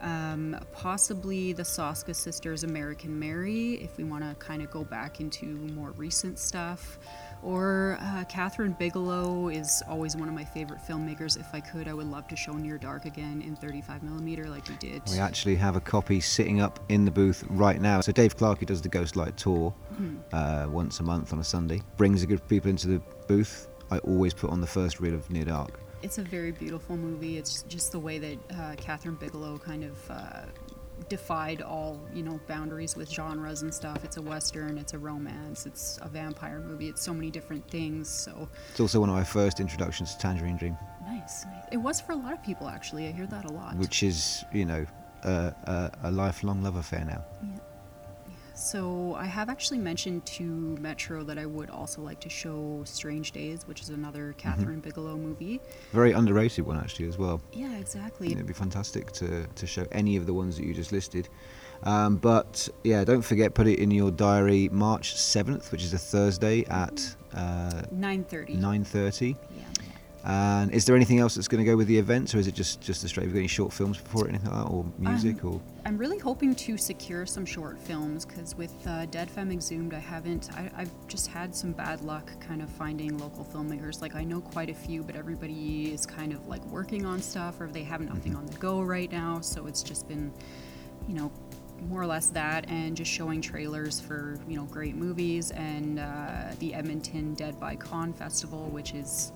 [0.00, 5.20] um, possibly the Soska sisters, American Mary, if we want to kind of go back
[5.20, 6.98] into more recent stuff.
[7.42, 11.38] Or uh, Kathryn Bigelow is always one of my favorite filmmakers.
[11.38, 14.68] If I could, I would love to show Near Dark again in 35 millimeter, like
[14.68, 15.02] we did.
[15.10, 18.00] We actually have a copy sitting up in the booth right now.
[18.00, 19.74] So Dave Clark, who does the Ghostlight tour
[20.32, 23.68] uh, once a month on a Sunday, brings a group of people into the booth.
[23.90, 25.80] I always put on the first reel of Near Dark.
[26.02, 27.38] It's a very beautiful movie.
[27.38, 30.42] It's just the way that uh, Kathryn Bigelow kind of uh,
[31.08, 34.04] defied all you know boundaries with genres and stuff.
[34.04, 36.88] It's a western, it's a romance, it's a vampire movie.
[36.88, 38.08] It's so many different things.
[38.08, 41.44] So It's also one of my first introductions to Tangerine Dream, nice.
[41.44, 41.64] nice.
[41.72, 43.06] It was for a lot of people actually.
[43.08, 43.76] I hear that a lot.
[43.76, 44.86] which is, you know,
[45.24, 47.24] uh, a, a lifelong love affair now.
[48.54, 53.32] So I have actually mentioned to Metro that I would also like to show Strange
[53.32, 55.60] Days, which is another Kathryn Bigelow movie.
[55.92, 57.40] Very underrated one, actually, as well.
[57.52, 58.32] Yeah, exactly.
[58.32, 61.28] It'd be fantastic to, to show any of the ones that you just listed.
[61.84, 65.98] Um, but yeah, don't forget, put it in your diary March 7th, which is a
[65.98, 68.60] Thursday at uh, 9:30.
[68.60, 69.36] 9.30.
[69.56, 69.64] Yeah.
[70.24, 72.54] And is there anything else that's going to go with the event, or is it
[72.54, 73.24] just just a straight?
[73.24, 75.98] Have you got any short films before it, anything like that, or music, or I'm
[75.98, 80.52] really hoping to secure some short films because with uh, Dead Femme Exhumed, I haven't.
[80.52, 84.00] I, I've just had some bad luck kind of finding local filmmakers.
[84.00, 87.60] Like I know quite a few, but everybody is kind of like working on stuff
[87.60, 89.40] or they have nothing on the go right now.
[89.40, 90.32] So it's just been,
[91.08, 91.32] you know,
[91.88, 96.52] more or less that, and just showing trailers for you know great movies and uh,
[96.60, 99.32] the Edmonton Dead by Con Festival, which is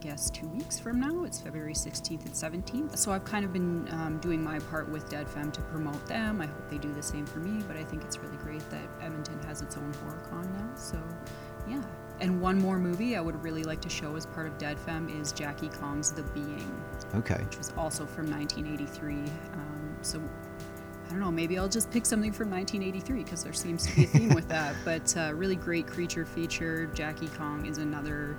[0.00, 1.24] guess two weeks from now.
[1.24, 2.96] It's February 16th and 17th.
[2.96, 6.40] So I've kind of been um, doing my part with Dead Femme to promote them.
[6.40, 8.88] I hope they do the same for me, but I think it's really great that
[9.02, 10.74] Edmonton has its own horror con now.
[10.74, 10.98] So
[11.68, 11.82] yeah.
[12.20, 15.08] And one more movie I would really like to show as part of Dead Femme
[15.08, 16.82] is Jackie Kong's The Being,
[17.14, 17.42] okay?
[17.44, 19.14] which was also from 1983.
[19.54, 20.20] Um, so
[21.10, 24.04] I don't know, maybe I'll just pick something from 1983 because there seems to be
[24.04, 24.76] a theme with that.
[24.84, 26.86] But uh, really great creature feature.
[26.94, 28.36] Jackie Kong is another,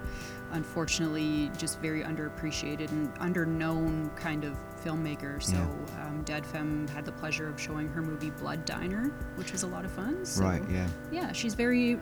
[0.51, 5.41] unfortunately, just very underappreciated and underknown kind of filmmaker.
[5.41, 6.07] So Yeah.
[6.07, 9.67] um, Dead Femme had the pleasure of showing her movie Blood Diner, which was a
[9.67, 10.25] lot of fun.
[10.25, 10.87] So, Right, yeah.
[11.11, 11.99] Yeah, she's very.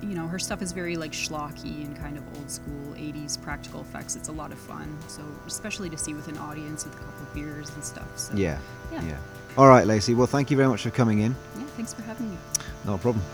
[0.00, 3.80] You know, her stuff is very like schlocky and kind of old school 80s practical
[3.80, 4.14] effects.
[4.14, 4.96] It's a lot of fun.
[5.08, 8.06] So, especially to see with an audience with a couple of beers and stuff.
[8.16, 8.58] So, Yeah,
[8.92, 9.02] Yeah.
[9.02, 9.16] yeah.
[9.56, 10.14] All right, Lacey.
[10.14, 11.34] Well, thank you very much for coming in.
[11.58, 12.36] Yeah, thanks for having me.
[12.84, 13.24] No problem.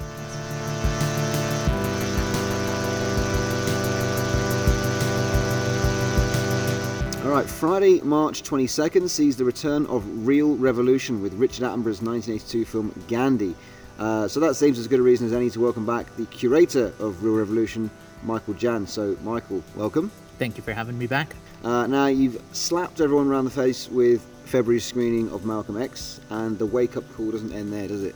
[7.35, 13.05] Right, Friday, March 22nd sees the return of Real Revolution with Richard Attenborough's 1982 film
[13.09, 13.57] Gandhi.
[13.99, 16.93] Uh, so that seems as good a reason as any to welcome back the curator
[17.01, 17.91] of Real Revolution,
[18.23, 18.87] Michael Jan.
[18.87, 20.13] So, Michael, welcome.
[20.39, 21.35] Thank you for having me back.
[21.65, 26.57] Uh, now, you've slapped everyone around the face with February's screening of Malcolm X, and
[26.57, 28.15] the wake up call doesn't end there, does it?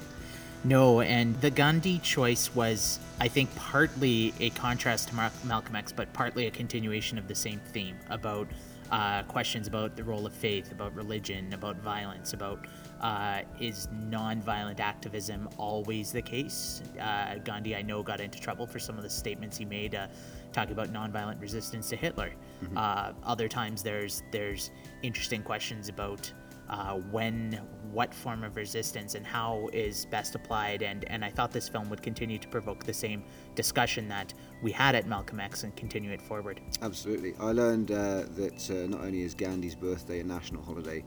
[0.63, 5.91] No, and the Gandhi choice was, I think, partly a contrast to Mar- Malcolm X,
[5.91, 8.47] but partly a continuation of the same theme about
[8.91, 12.67] uh, questions about the role of faith, about religion, about violence, about
[13.01, 16.83] uh, is nonviolent activism always the case?
[17.01, 20.09] Uh, Gandhi, I know, got into trouble for some of the statements he made, uh,
[20.53, 22.33] talking about nonviolent resistance to Hitler.
[22.77, 24.71] Uh, other times, there's there's
[25.03, 26.33] interesting questions about
[26.69, 27.61] uh, when,
[27.93, 30.83] what form of resistance, and how is best applied.
[30.83, 34.73] And, and I thought this film would continue to provoke the same discussion that we
[34.73, 36.61] had at Malcolm X and continue it forward.
[36.83, 37.35] Absolutely.
[37.41, 41.05] I learned uh, that uh, not only is Gandhi's birthday a national holiday,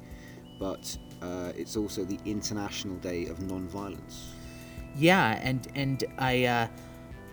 [0.60, 4.34] but uh, it's also the International Day of Non-Violence.
[4.95, 6.67] Yeah, and and I uh,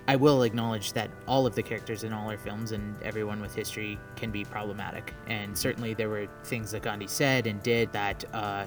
[0.09, 3.55] I will acknowledge that all of the characters in all our films and everyone with
[3.55, 8.25] history can be problematic, and certainly there were things that Gandhi said and did that
[8.33, 8.65] uh,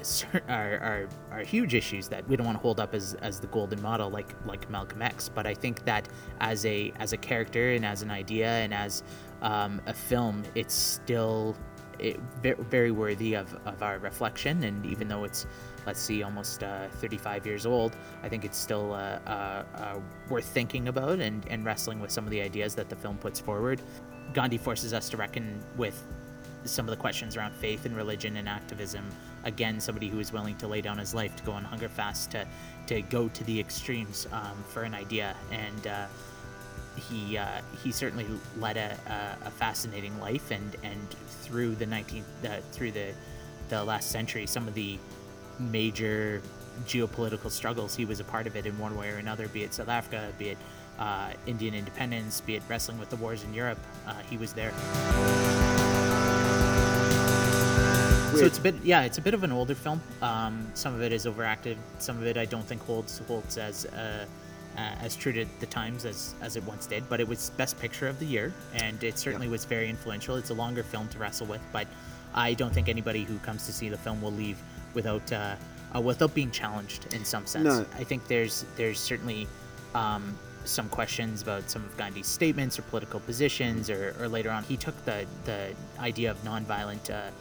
[0.48, 3.48] are, are are huge issues that we don't want to hold up as, as the
[3.48, 5.30] golden model like like Malcolm X.
[5.30, 6.08] But I think that
[6.40, 9.02] as a as a character and as an idea and as
[9.42, 11.58] um, a film, it's still
[12.02, 14.64] it, very worthy of, of our reflection.
[14.64, 15.46] And even though it's
[15.86, 20.46] let's see, almost uh, 35 years old, I think it's still uh, uh, uh, worth
[20.46, 23.82] thinking about and, and wrestling with some of the ideas that the film puts forward.
[24.34, 26.02] Gandhi forces us to reckon with
[26.64, 29.04] some of the questions around faith and religion and activism.
[29.44, 32.32] Again, somebody who is willing to lay down his life to go on hunger fast,
[32.32, 32.46] to,
[32.88, 35.36] to go to the extremes um, for an idea.
[35.52, 36.06] And uh,
[36.96, 38.26] he uh, he certainly
[38.58, 41.10] led a, a, a, fascinating life, and, and
[41.42, 42.24] through the 19th,
[42.72, 43.14] through the,
[43.70, 44.98] the last century, some of the
[45.60, 46.42] major
[46.86, 47.96] geopolitical struggles.
[47.96, 50.30] He was a part of it in one way or another, be it South Africa,
[50.38, 50.58] be it
[51.00, 53.80] uh, Indian independence, be it wrestling with the wars in Europe.
[54.08, 54.72] Uh, he was there.
[58.38, 60.02] So it's a bit, yeah, it's a bit of an older film.
[60.22, 61.78] Um, some of it is overacted.
[62.00, 63.86] Some of it I don't think holds holds as
[64.82, 67.08] uh, as true to the times as as it once did.
[67.10, 69.52] But it was best picture of the year, and it certainly yep.
[69.52, 70.36] was very influential.
[70.36, 71.88] It's a longer film to wrestle with, but
[72.34, 74.58] I don't think anybody who comes to see the film will leave
[74.94, 75.56] without uh,
[75.96, 77.66] uh, without being challenged in some sense.
[77.66, 77.86] No.
[77.98, 79.48] I think there's there's certainly
[79.94, 84.64] um, some questions about some of Gandhi's statements or political positions, or, or later on
[84.64, 87.10] he took the the idea of nonviolent.
[87.10, 87.32] Uh,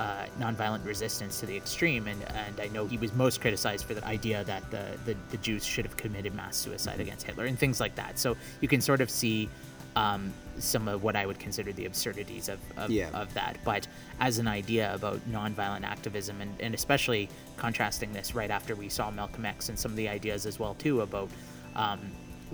[0.00, 3.92] uh, nonviolent resistance to the extreme, and, and I know he was most criticized for
[3.92, 7.02] the idea that the, the, the Jews should have committed mass suicide mm-hmm.
[7.02, 8.18] against Hitler and things like that.
[8.18, 9.50] So you can sort of see
[9.96, 13.10] um, some of what I would consider the absurdities of, of, yeah.
[13.12, 13.58] of, that.
[13.62, 13.86] But
[14.20, 19.10] as an idea about nonviolent activism, and, and especially contrasting this right after we saw
[19.10, 21.28] Malcolm X and some of the ideas as well too about
[21.76, 22.00] um,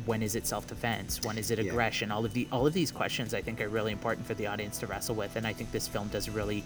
[0.05, 2.17] when is it self-defense, when is it aggression, yeah.
[2.17, 4.79] all of the all of these questions I think are really important for the audience
[4.81, 6.65] to wrestle with, and I think this film does really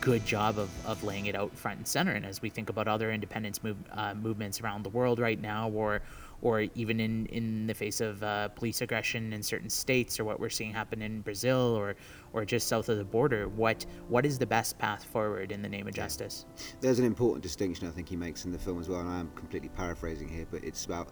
[0.00, 2.12] good job of, of laying it out front and center.
[2.12, 5.70] And as we think about other independence move, uh, movements around the world right now,
[5.70, 6.02] or
[6.42, 10.38] or even in, in the face of uh, police aggression in certain states, or what
[10.38, 11.96] we're seeing happen in Brazil, or
[12.32, 13.48] or just south of the border.
[13.48, 16.44] What what is the best path forward in the name of justice?
[16.80, 19.20] There's an important distinction I think he makes in the film as well, and I
[19.20, 21.08] am completely paraphrasing here, but it's about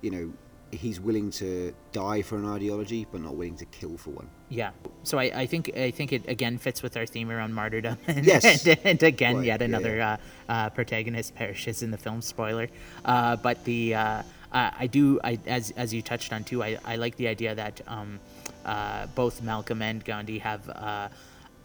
[0.00, 0.32] you know
[0.74, 4.28] he's willing to die for an ideology, but not willing to kill for one.
[4.48, 4.70] Yeah.
[5.02, 7.98] So I, I think I think it again fits with our theme around martyrdom.
[8.06, 8.66] And, yes.
[8.66, 9.46] And, and again, right.
[9.46, 10.16] yet another yeah.
[10.48, 12.20] Uh, uh, protagonist perishes in the film.
[12.20, 12.68] Spoiler.
[13.04, 16.62] Uh, but the uh, I do I, as as you touched on too.
[16.62, 18.20] I, I like the idea that um,
[18.64, 21.10] uh, both Malcolm and Gandhi have.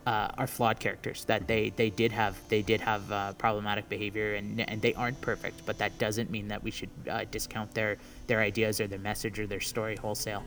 [0.09, 4.33] Uh, are flawed characters that they, they did have they did have uh, problematic behavior
[4.33, 7.95] and and they aren't perfect but that doesn't mean that we should uh, discount their
[8.25, 10.43] their ideas or their message or their story wholesale.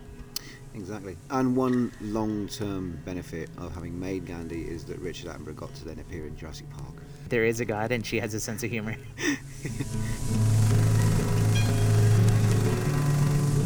[0.75, 1.17] Exactly.
[1.31, 6.01] And one long-term benefit of having made Gandhi is that Richard Attenborough got to then
[6.01, 6.97] appear in Jurassic Park.
[7.29, 8.97] There is a god and she has a sense of humor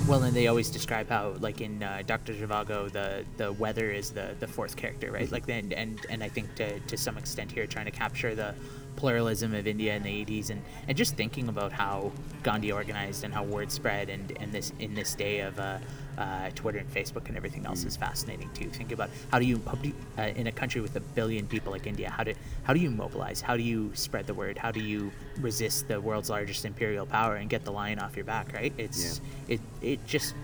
[0.06, 4.12] Well, and they always describe how, like in uh, Doctor Zhivago, the the weather is
[4.12, 5.28] the the fourth character, right?
[5.32, 8.54] Like, and and and I think to to some extent here, trying to capture the
[8.94, 12.12] pluralism of India in the 80s, and and just thinking about how
[12.44, 15.78] Gandhi organized and how word spread, and and this in this day of uh,
[16.18, 17.88] uh, Twitter and Facebook and everything else mm.
[17.88, 18.68] is fascinating too.
[18.70, 21.72] Think about how do you, how do uh, in a country with a billion people
[21.72, 23.40] like India, how do how do you mobilize?
[23.40, 24.58] How do you spread the word?
[24.58, 28.24] How do you resist the world's largest imperial power and get the lion off your
[28.24, 28.52] back?
[28.52, 28.72] Right?
[28.78, 29.54] It's yeah.
[29.54, 30.34] it it just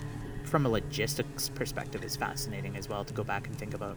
[0.44, 3.96] from a logistics perspective is fascinating as well to go back and think about.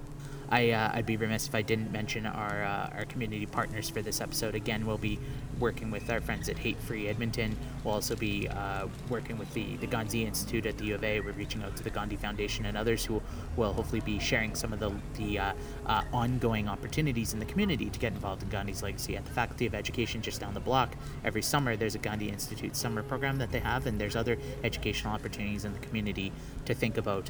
[0.49, 4.01] I, uh, I'd be remiss if I didn't mention our, uh, our community partners for
[4.01, 4.55] this episode.
[4.55, 5.19] Again, we'll be
[5.59, 7.55] working with our friends at Hate Free Edmonton.
[7.83, 11.19] We'll also be uh, working with the, the Gandhi Institute at the U of A.
[11.19, 13.21] We're reaching out to the Gandhi Foundation and others who
[13.55, 15.53] will hopefully be sharing some of the, the uh,
[15.85, 19.15] uh, ongoing opportunities in the community to get involved in Gandhi's legacy.
[19.15, 22.75] At the Faculty of Education just down the block, every summer there's a Gandhi Institute
[22.75, 26.31] summer program that they have, and there's other educational opportunities in the community
[26.65, 27.29] to think about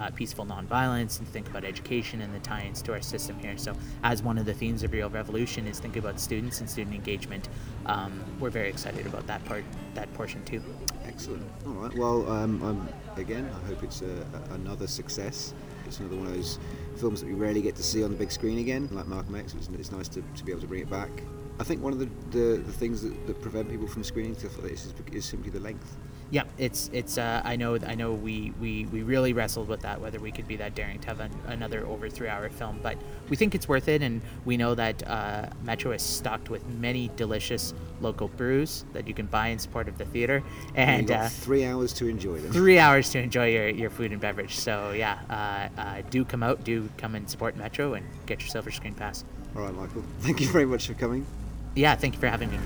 [0.00, 3.56] uh, peaceful nonviolence and think about education and the tie-ins to our system here.
[3.56, 6.96] So, as one of the themes of Real Revolution is think about students and student
[6.96, 7.48] engagement,
[7.86, 10.62] um, we're very excited about that part, that portion too.
[11.04, 11.46] Excellent.
[11.66, 11.94] All right.
[11.96, 15.54] Well, um, again, I hope it's a, another success.
[15.86, 16.58] It's another one of those
[16.96, 19.54] films that we rarely get to see on the big screen again, like Malcolm X.
[19.54, 21.10] It's, it's nice to, to be able to bring it back.
[21.58, 24.56] I think one of the, the, the things that, that, prevent people from screening stuff
[24.58, 25.98] like this is, is simply the length.
[26.32, 27.18] Yeah, it's it's.
[27.18, 27.76] Uh, I know.
[27.84, 28.12] I know.
[28.12, 31.18] We, we we really wrestled with that whether we could be that daring to have
[31.18, 32.96] an, another over three-hour film, but
[33.28, 37.10] we think it's worth it, and we know that uh, Metro is stocked with many
[37.16, 40.42] delicious local brews that you can buy in support of the theater,
[40.76, 42.52] And and you've got uh, three hours to enjoy them.
[42.52, 44.56] three hours to enjoy your, your food and beverage.
[44.56, 48.48] So yeah, uh, uh, do come out, do come and support Metro, and get your
[48.48, 49.24] silver screen pass.
[49.56, 50.04] All right, Michael.
[50.20, 51.26] Thank you very much for coming.
[51.74, 52.58] Yeah, thank you for having me.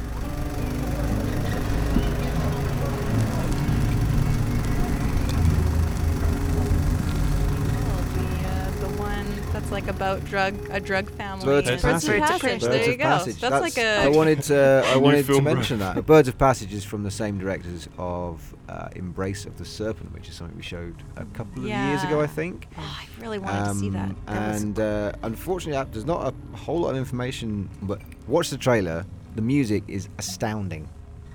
[9.74, 11.44] Like about drug a drug family.
[11.44, 12.22] Birds and- of Birds Passage.
[12.22, 12.40] of Passage.
[12.60, 13.04] Birds There of you go.
[13.04, 13.40] Passage.
[13.40, 14.04] That's, like a.
[14.04, 14.82] I wanted to.
[14.86, 15.90] I wanted to mention brand.
[15.90, 15.94] that.
[15.96, 20.14] But Birds of Passage is from the same directors of uh, Embrace of the Serpent,
[20.14, 22.68] which is something we showed a couple of years ago, I think.
[22.78, 24.08] Oh, I really wanted to see that.
[24.08, 27.68] Um, that was and uh, unfortunately, there's not a whole lot of information.
[27.82, 29.04] But watch the trailer.
[29.34, 30.88] The music is astounding.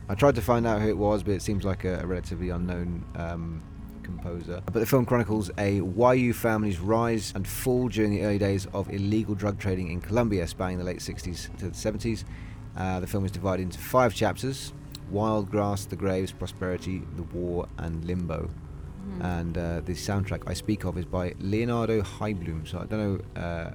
[0.07, 2.49] I tried to find out who it was, but it seems like a, a relatively
[2.49, 3.61] unknown um,
[4.09, 4.61] composer.
[4.65, 8.89] But the film chronicles a Wayuu family's rise and fall during the early days of
[8.91, 12.23] illegal drug trading in Colombia, spanning the late 60s to the 70s.
[12.77, 14.73] Uh, the film is divided into five chapters:
[15.09, 18.49] Wild Grass, The Graves, Prosperity, The War, and Limbo
[18.99, 19.21] Hmm.
[19.21, 22.67] and uh, the soundtrack I speak of is by Leonardo Heiblum.
[22.67, 22.99] So I don't
[23.35, 23.71] know, uh,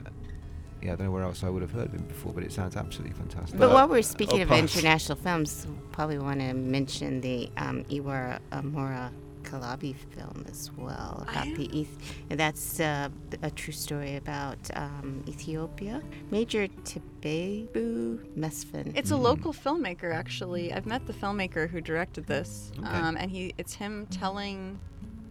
[0.82, 2.52] yeah, I don't know where else I would have heard of him before, but it
[2.52, 3.58] sounds absolutely fantastic.
[3.58, 4.76] But Uh, while we're speaking I'll of pass.
[4.76, 9.10] international films, probably want to mention the um, Iwara Amora
[9.44, 11.98] Kalabi film as well about I- the Eth-
[12.30, 13.08] and that's uh,
[13.42, 16.02] a true story about um, Ethiopia.
[16.30, 18.92] Major Tibebu Mesfin.
[18.96, 20.72] It's a local filmmaker, actually.
[20.72, 22.88] I've met the filmmaker who directed this, Okay.
[22.88, 24.78] um, and he it's him telling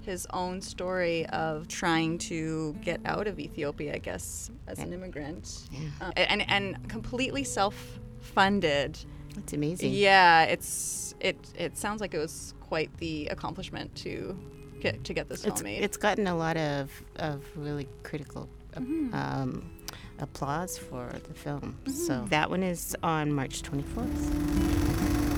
[0.01, 5.45] his own story of trying to get out of Ethiopia, I guess, as an immigrant,
[5.72, 5.80] Yeah.
[6.01, 8.99] uh, and and completely self-funded.
[9.38, 9.93] It's amazing.
[9.93, 14.38] Yeah, it's it it sounds like it was quite the accomplishment to
[14.79, 15.84] get to get this film It's, made.
[15.84, 19.13] it's gotten a lot of, of really critical uh, Mm-hmm.
[19.13, 19.71] um,
[20.19, 21.77] applause for the film.
[21.86, 21.91] Mm-hmm.
[21.91, 25.34] So that one is on March 24th.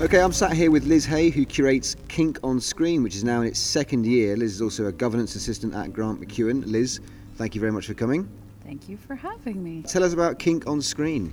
[0.00, 3.42] Okay, I'm sat here with Liz Hay, who curates Kink on Screen, which is now
[3.42, 4.36] in its second year.
[4.36, 6.66] Liz is also a governance assistant at Grant MacEwan.
[6.66, 6.98] Liz,
[7.36, 8.28] thank you very much for coming.
[8.64, 9.82] Thank you for having me.
[9.82, 11.32] Tell us about Kink on Screen.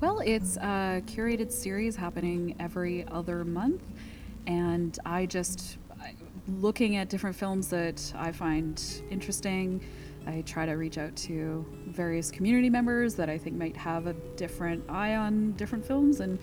[0.00, 3.82] Well, it's a curated series happening every other month,
[4.46, 5.78] and I just
[6.48, 9.80] looking at different films that I find interesting.
[10.26, 14.14] I try to reach out to various community members that I think might have a
[14.36, 16.38] different eye on different films and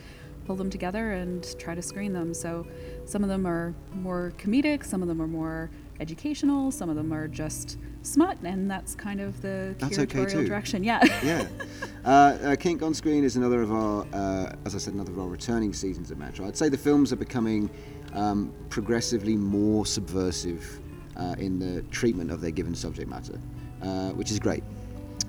[0.48, 2.34] pull them together and try to screen them.
[2.34, 2.66] So
[3.06, 5.70] some of them are more comedic, some of them are more
[6.00, 10.32] educational, some of them are just smut, and that's kind of the That's okay curatorial
[10.32, 10.48] too.
[10.48, 10.84] direction.
[10.86, 11.04] Yeah.
[11.22, 11.46] Yeah.
[12.06, 15.20] uh, uh, Kink on Screen is another of our, uh, as I said, another of
[15.20, 16.48] our returning seasons at Metro.
[16.48, 17.70] I'd say the films are becoming
[18.14, 20.80] um, progressively more subversive
[21.18, 23.38] uh, in the treatment of their given subject matter,
[23.82, 24.64] uh, which is great.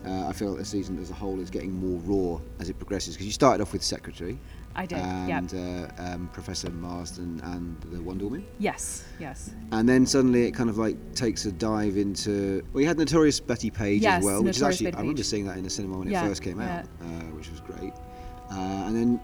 [0.07, 2.79] Uh, I feel like the season as a whole is getting more raw as it
[2.79, 4.39] progresses because you started off with Secretary
[4.79, 4.99] I did.
[4.99, 5.39] yeah.
[5.39, 8.47] and uh, um, Professor Marston and the Wonder Woman.
[8.61, 9.51] Yes, yes.
[9.73, 12.65] And then suddenly it kind of like takes a dive into.
[12.73, 15.19] Well, you had Notorious Bettie Page Yes, as well, which is actually Bettie I remember
[15.19, 15.27] Page.
[15.27, 16.79] seeing that in the cinema when Yeah, it first came yeah.
[16.79, 17.07] out, uh,
[17.37, 17.93] which was great.
[18.53, 18.55] Uh,
[18.87, 19.21] and then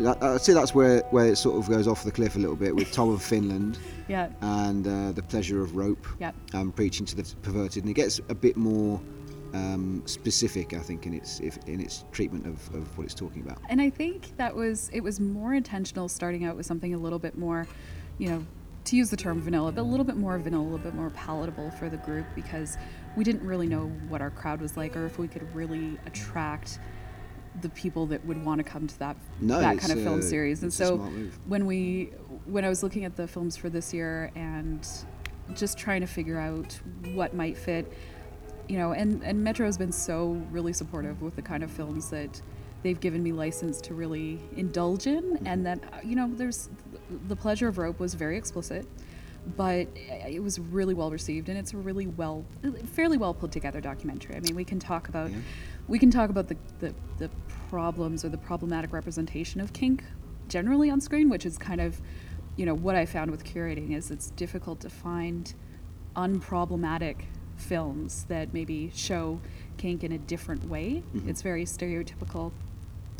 [0.00, 2.54] that, I'd say that's where where it sort of goes off the cliff a little
[2.54, 3.78] bit with Tom of Finland
[4.08, 4.28] Yeah.
[4.42, 6.34] and uh, the Pleasure of Rope, Yep.
[6.52, 9.00] um, preaching to the perverted, and it gets a bit more
[9.54, 13.42] um, specific, I think, in its if, in its treatment of, of what it's talking
[13.42, 13.58] about.
[13.68, 17.18] And I think that was it was more intentional starting out with something a little
[17.18, 17.66] bit more,
[18.18, 18.46] you know,
[18.84, 21.10] to use the term vanilla, but a little bit more vanilla, a little bit more
[21.10, 22.76] palatable for the group because
[23.16, 26.78] we didn't really know what our crowd was like or if we could really attract
[27.60, 30.22] the people that would want to come to that No, that kind of film uh,
[30.22, 30.62] series.
[30.62, 30.98] And so
[31.46, 32.12] when we
[32.44, 34.86] when I was looking at the films for this year and
[35.54, 36.78] just trying to figure out
[37.14, 37.92] what might fit,
[38.68, 42.10] you know, and and Metro has been so really supportive with the kind of films
[42.10, 42.42] that
[42.82, 45.46] they've given me license to really indulge in, mm-hmm.
[45.46, 46.68] and that you know, there's
[47.28, 48.86] the pleasure of rope was very explicit.
[49.56, 52.44] But it was really well received, and it's a really well,
[52.92, 54.36] fairly well put together documentary.
[54.36, 55.30] I mean, we can talk about,
[55.86, 57.30] we can talk about the, the, the
[57.70, 60.04] problems or the problematic representation of kink
[60.48, 61.98] generally on screen, which is kind of,
[62.56, 65.54] you know, what I found with curating is it's difficult to find
[66.14, 67.22] unproblematic
[67.58, 69.40] films that maybe show
[69.76, 71.02] kink in a different way.
[71.26, 72.52] It's very stereotypical,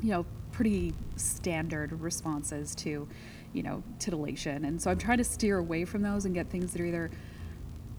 [0.02, 3.06] you know, pretty standard responses to,
[3.52, 4.64] you know, titillation.
[4.64, 7.10] And so I'm trying to steer away from those and get things that are either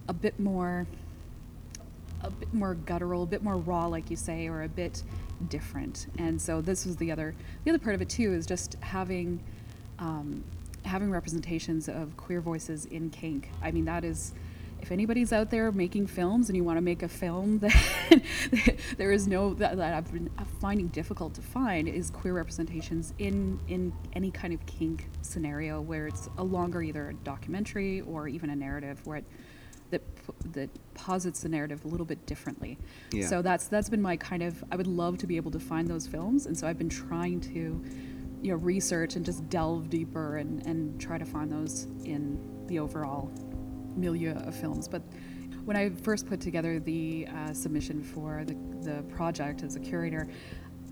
[0.07, 0.87] a bit more
[2.21, 5.03] a bit more guttural, a bit more raw, like you say, or a bit
[5.47, 6.07] different.
[6.17, 7.33] And so this was the other
[7.63, 9.41] the other part of it too is just having
[9.99, 10.43] um,
[10.83, 13.49] having representations of queer voices in kink.
[13.61, 14.33] I mean that is
[14.81, 19.11] if anybody's out there making films and you want to make a film that there
[19.11, 23.93] is no that, that I've been finding difficult to find is queer representations in in
[24.13, 28.55] any kind of kink scenario where it's a longer either a documentary or even a
[28.55, 29.25] narrative where it
[29.91, 30.01] that
[30.53, 32.77] that posits the narrative a little bit differently.
[33.11, 33.27] Yeah.
[33.27, 35.87] So that's that's been my kind of I would love to be able to find
[35.87, 37.83] those films and so I've been trying to
[38.41, 42.79] you know research and just delve deeper and and try to find those in the
[42.79, 43.31] overall
[43.95, 44.87] milieu of films.
[44.87, 45.01] But
[45.65, 50.27] when I first put together the uh, submission for the, the project as a curator,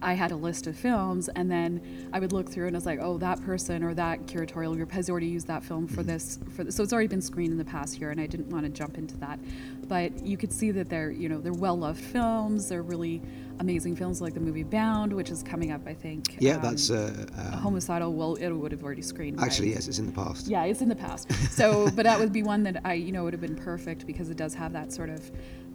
[0.02, 2.86] I had a list of films, and then I would look through, and I was
[2.86, 6.40] like, "Oh, that person or that curatorial group has already used that film for this."
[6.56, 6.76] For this.
[6.76, 8.98] so it's already been screened in the past year, and I didn't want to jump
[8.98, 9.40] into that.
[9.88, 12.68] But you could see that they're, you know, they're well-loved films.
[12.68, 13.22] They're really
[13.60, 16.38] amazing films, like the movie Bound, which is coming up, I think.
[16.40, 18.14] Yeah, um, that's uh, um, homicidal.
[18.14, 19.40] Well, it would have already screened.
[19.40, 19.76] actually right?
[19.76, 20.48] yes, it's in the past.
[20.48, 21.32] Yeah, it's in the past.
[21.58, 24.30] So, but that would be one that I, you know, would have been perfect because
[24.30, 25.32] it does have that sort of.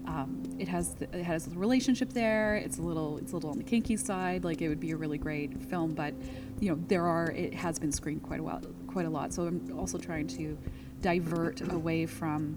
[0.06, 2.56] Um, it has the, it has a relationship there.
[2.56, 4.44] It's a little it's a little on the kinky side.
[4.44, 6.14] Like it would be a really great film, but
[6.60, 9.32] you know there are it has been screened quite a while, quite a lot.
[9.32, 10.58] So I'm also trying to
[11.00, 12.56] divert away from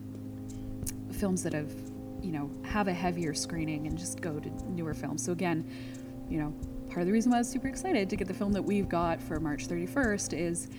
[1.11, 1.71] films that have
[2.21, 5.23] you know have a heavier screening and just go to newer films.
[5.23, 5.69] So again,
[6.29, 6.53] you know,
[6.87, 8.89] part of the reason why I was super excited to get the film that we've
[8.89, 10.69] got for March 31st is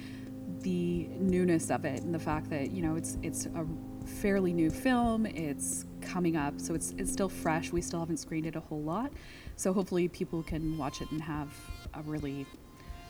[0.60, 3.66] the newness of it and the fact that you know it's it's a
[4.06, 5.26] fairly new film.
[5.26, 7.72] It's coming up, so it's it's still fresh.
[7.72, 9.12] We still haven't screened it a whole lot,
[9.56, 11.48] so hopefully people can watch it and have
[11.94, 12.46] a really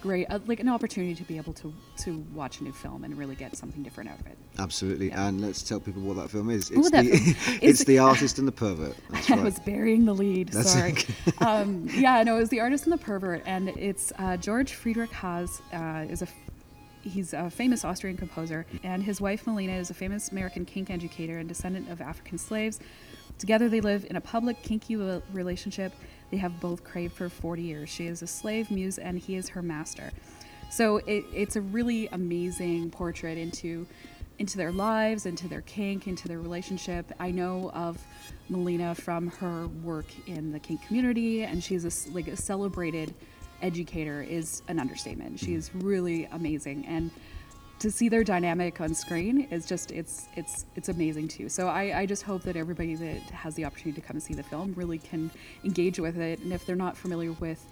[0.02, 3.16] great uh, like an opportunity to be able to to watch a new film and
[3.16, 4.36] really get something different out of it.
[4.58, 5.08] Absolutely.
[5.08, 5.26] Yeah.
[5.28, 6.70] And let's tell people what that film is.
[6.70, 8.96] Ooh, It's, that the, film- it's it's- the artist and the pervert.
[9.10, 10.48] That's I was burying the lead.
[10.48, 10.92] That's Sorry.
[10.92, 11.14] okay.
[11.44, 15.12] um, yeah, no, it was the artist and the pervert, and it's uh, George Friedrich
[15.12, 16.28] Haas uh, is a
[17.06, 21.38] he's a famous Austrian composer, and his wife Mollena is a famous American kink educator
[21.38, 22.80] and descendant of African slaves.
[23.38, 25.92] Together, they live in a public kinky relationship.
[26.30, 27.88] They have both craved for 40 years.
[27.88, 30.10] She is a slave muse, and he is her master.
[30.70, 33.86] So it, it's a really amazing portrait into
[34.38, 37.10] into their lives, into their kink, into their relationship.
[37.18, 37.98] I know of
[38.50, 43.14] Mollena from her work in the kink community, and she's a, like a celebrated
[43.62, 45.38] educator is an understatement.
[45.38, 47.10] She is really amazing, and
[47.78, 51.48] to see their dynamic on screen is just it's it's it's amazing too.
[51.48, 54.34] So I, I just hope that everybody that has the opportunity to come and see
[54.34, 55.30] the film really can
[55.64, 57.64] engage with it, and if they're not familiar with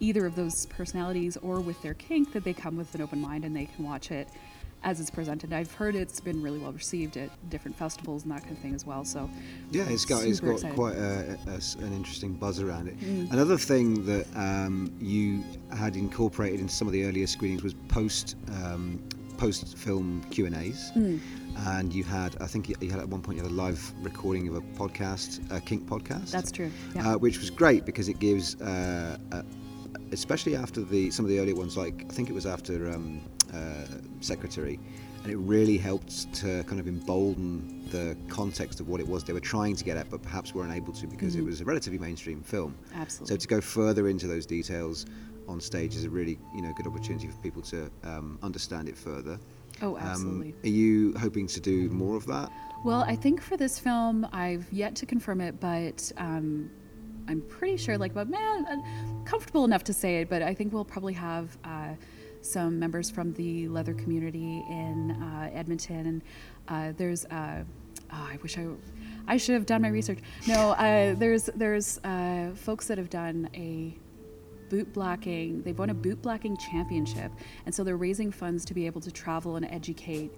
[0.00, 3.44] either of those personalities or with their kink, that they come with an open mind
[3.44, 4.28] and they can watch it
[4.84, 5.52] as it's presented.
[5.52, 8.74] I've heard it's been really well received at different festivals and that kind of thing
[8.74, 9.04] as well.
[9.04, 9.28] So
[9.70, 10.76] Yeah, it's got it's got excited.
[10.76, 13.00] quite a, a an interesting buzz around it.
[13.00, 13.32] Mm.
[13.32, 15.42] Another thing that um, you
[15.76, 19.02] had incorporated into some of the earlier screenings was post um,
[19.38, 21.18] post film Q and A's, Mm.
[21.72, 24.46] and you had I think you had at one point you had a live recording
[24.48, 26.30] of a podcast, a kink podcast.
[26.30, 26.70] that's true.
[26.94, 27.14] Yeah.
[27.14, 29.42] uh, which was great because it gives, uh, uh,
[30.12, 33.20] especially after the some of the earlier ones, like I think it was after um,
[33.52, 33.84] uh,
[34.20, 34.78] Secretary,
[35.22, 39.32] and it really helped to kind of embolden the context of what it was they
[39.32, 41.46] were trying to get at, but perhaps weren't able to because it Mhm.
[41.46, 42.74] was a relatively mainstream film.
[42.94, 43.34] Absolutely.
[43.34, 45.06] So to go further into those details
[45.46, 48.96] on stage is a really you know good opportunity for people to um, understand it
[48.96, 49.38] further.
[49.82, 50.54] oh, Um, absolutely.
[50.64, 52.50] are you hoping to do more of that?
[52.84, 56.70] Well, I think for this film, I've yet to confirm it, but um,
[57.28, 60.28] I'm pretty sure, like, but man, I'm comfortable enough to say it.
[60.28, 61.94] But I think we'll probably have uh,
[62.40, 66.22] some members from the leather community in uh, Edmonton, and
[66.68, 67.24] uh, there's.
[67.26, 67.64] Uh,
[68.12, 68.66] oh, I wish I,
[69.26, 70.18] I should have done my research.
[70.46, 73.96] No, uh, there's there's uh, folks that have done a
[74.68, 75.62] boot blacking.
[75.62, 77.32] They've won a boot blacking championship,
[77.66, 80.32] and so they're raising funds to be able to travel and educate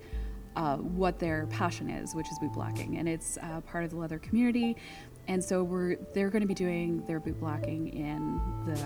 [0.57, 3.97] uh, what their passion is, which is boot blacking, and it's uh, part of the
[3.97, 4.77] leather community.
[5.29, 8.81] And so we're they're going to be doing their boot blacking in the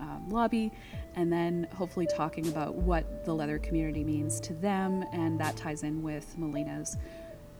[0.00, 0.72] um, lobby,
[1.14, 5.82] and then hopefully talking about what the leather community means to them, and that ties
[5.84, 6.96] in with Mollena's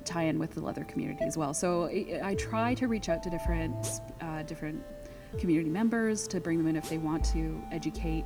[0.04, 1.54] tie-in with the leather community as well.
[1.54, 3.86] So I, I try to reach out to different
[4.20, 4.82] uh, different
[5.38, 8.24] community members to bring them in if they want to educate.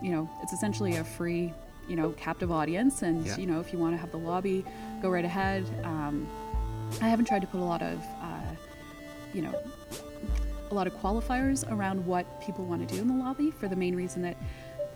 [0.00, 1.52] You know, it's essentially a free,
[1.88, 3.36] you know, captive audience, and Yeah.
[3.36, 4.64] you know, if you want to have the lobby,
[5.00, 5.64] go right ahead.
[5.84, 6.26] Um,
[7.00, 8.04] I haven't tried to put a lot of,
[9.32, 9.54] you know,
[10.70, 13.76] a lot of qualifiers around what people want to do in the lobby for the
[13.76, 14.36] main reason that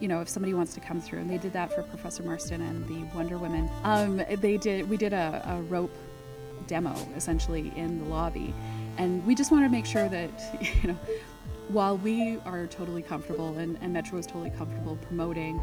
[0.00, 2.60] you know if somebody wants to come through and they did that for professor marston
[2.62, 5.94] and the wonder women um, they did we did a, a rope
[6.66, 8.54] demo essentially in the lobby
[8.98, 10.30] and we just wanted to make sure that
[10.82, 10.98] you know
[11.68, 15.60] while we are totally comfortable and, and Metro is totally comfortable promoting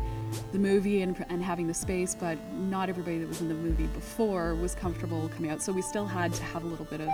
[0.51, 3.87] the movie and, and having the space, but not everybody that was in the movie
[3.87, 5.61] before was comfortable coming out.
[5.61, 7.09] So we still had to have a little bit of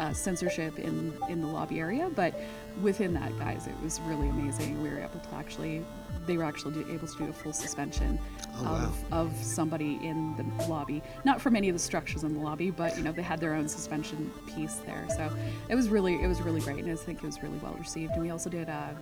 [0.00, 2.34] uh, censorship in, in the lobby area, but
[2.80, 4.82] within that, guys, it was really amazing.
[4.82, 5.84] We were able to actually,
[6.26, 8.18] they were actually able to do a full suspension
[8.62, 11.02] Oh, of, of somebody in the lobby.
[11.24, 13.54] Not from any of the structures in the lobby, but you know they had their
[13.54, 15.06] own suspension piece there.
[15.16, 15.30] So
[15.68, 18.12] it was really it was really great, and I think it was really well received.
[18.12, 18.94] And we also did a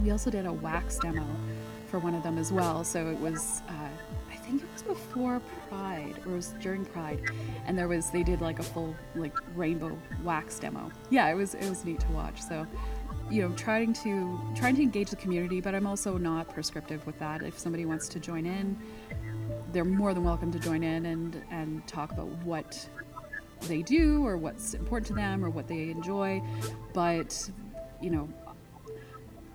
[0.00, 1.26] we also did a wax demo
[1.88, 2.84] for one of them as well.
[2.84, 3.72] So it was uh,
[4.58, 7.20] think it was before Pride or it was during Pride,
[7.66, 10.90] and there was they did like a full like rainbow wax demo.
[11.10, 12.40] Yeah, it was it was neat to watch.
[12.40, 12.66] So
[13.30, 17.18] you know trying to trying to engage the community but i'm also not prescriptive with
[17.18, 18.76] that if somebody wants to join in
[19.72, 22.86] they're more than welcome to join in and and talk about what
[23.68, 26.42] they do or what's important to them or what they enjoy
[26.92, 27.48] but
[28.02, 28.28] you know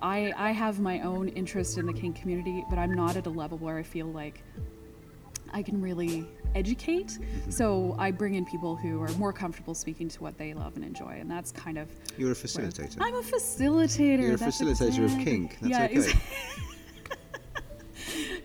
[0.02, 3.30] i i have my own interest in the kink community but i'm not at a
[3.30, 4.42] level where i feel like
[5.52, 7.18] i can really educate
[7.48, 10.84] so i bring in people who are more comfortable speaking to what they love and
[10.84, 12.96] enjoy and that's kind of You're a facilitator.
[13.00, 14.20] I'm a facilitator.
[14.20, 15.58] You're a that's facilitator of kink.
[15.60, 16.18] That's yeah, okay.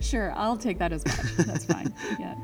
[0.00, 1.46] sure, I'll take that as much.
[1.46, 1.94] That's fine.
[2.18, 2.34] Yeah.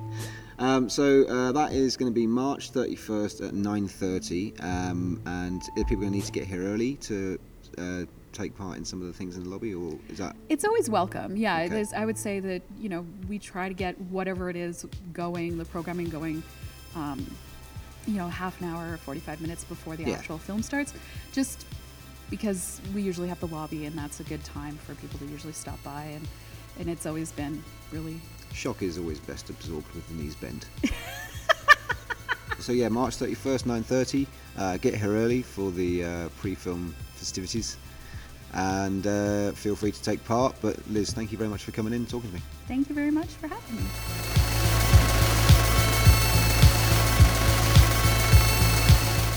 [0.58, 5.84] Um, so uh, that is going to be March 31st at 9:30, um, and are
[5.84, 7.38] going to need to get here early to
[7.78, 8.02] uh,
[8.32, 10.88] take part in some of the things in the lobby, or is that It's always
[10.88, 11.36] welcome.
[11.36, 11.84] Yeah, Okay.
[11.96, 15.64] I would say that you know we try to get whatever it is going, the
[15.64, 16.42] programming going.
[16.94, 17.24] Um,
[18.06, 20.14] you know, half an hour or 45 minutes before the Yeah.
[20.14, 20.94] actual film starts,
[21.32, 21.66] just
[22.30, 25.52] because we usually have the lobby, and that's a good time for people to usually
[25.52, 26.26] stop by, and
[26.78, 27.62] and it's always been
[27.92, 28.18] really
[28.52, 30.68] shock is always best absorbed with the knees bent?
[32.58, 34.26] so yeah, March 31st, 9:30.
[34.56, 37.76] Uh, get here early for the uh, pre-film festivities,
[38.54, 40.54] and uh, feel free to take part.
[40.60, 42.42] But Liz, thank you very much for coming in and talking to me.
[42.66, 43.82] Thank you very much for having me.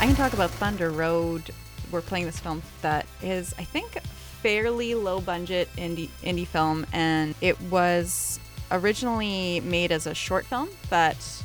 [0.01, 1.51] I can talk about Thunder Road.
[1.91, 3.99] We're playing this film that is, I think,
[4.41, 8.39] fairly low budget indie indie film, and it was
[8.71, 11.43] originally made as a short film but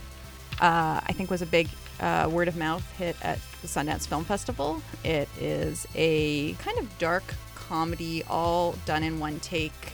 [0.61, 1.69] uh, I think was a big
[2.01, 4.83] uh, word of mouth hit at the Sundance Film Festival.
[5.05, 7.35] It is a kind of dark
[7.69, 9.93] comedy, all done in one take.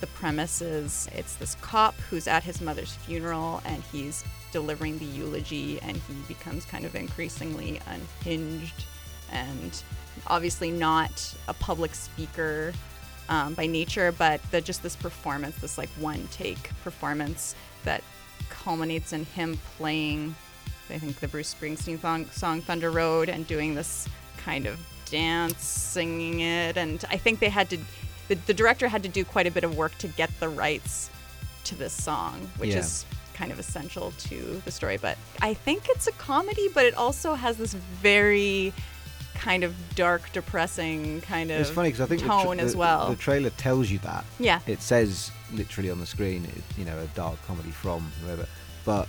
[0.00, 5.06] The premise is it's this cop who's at his mother's funeral and he's delivering the
[5.06, 8.84] eulogy and he becomes kind of increasingly unhinged
[9.32, 9.82] and
[10.26, 12.72] obviously not a public speaker
[13.28, 17.54] um, by nature, but the, just this performance, this like one take performance
[17.84, 18.02] that
[18.50, 20.34] culminates in him playing,
[20.90, 24.08] I think, the Bruce Springsteen song, song Thunder Road and doing this
[24.38, 24.78] kind of
[25.10, 26.76] dance, singing it.
[26.76, 27.78] And I think they had to,
[28.28, 31.10] the, the director had to do quite a bit of work to get the rights
[31.64, 32.78] to this song, which Yeah.
[32.80, 33.04] is
[33.34, 34.96] kind of essential to the story.
[34.96, 38.72] But I think it's a comedy, but it also has this very
[39.34, 42.62] kind of dark, depressing kind of it's funny because I think the tra- tone the,
[42.62, 43.10] as well.
[43.10, 44.24] The trailer tells you that.
[44.38, 44.60] Yeah.
[44.66, 46.48] It says literally on the screen,
[46.78, 48.46] you know, a dark comedy from whoever,
[48.86, 49.08] but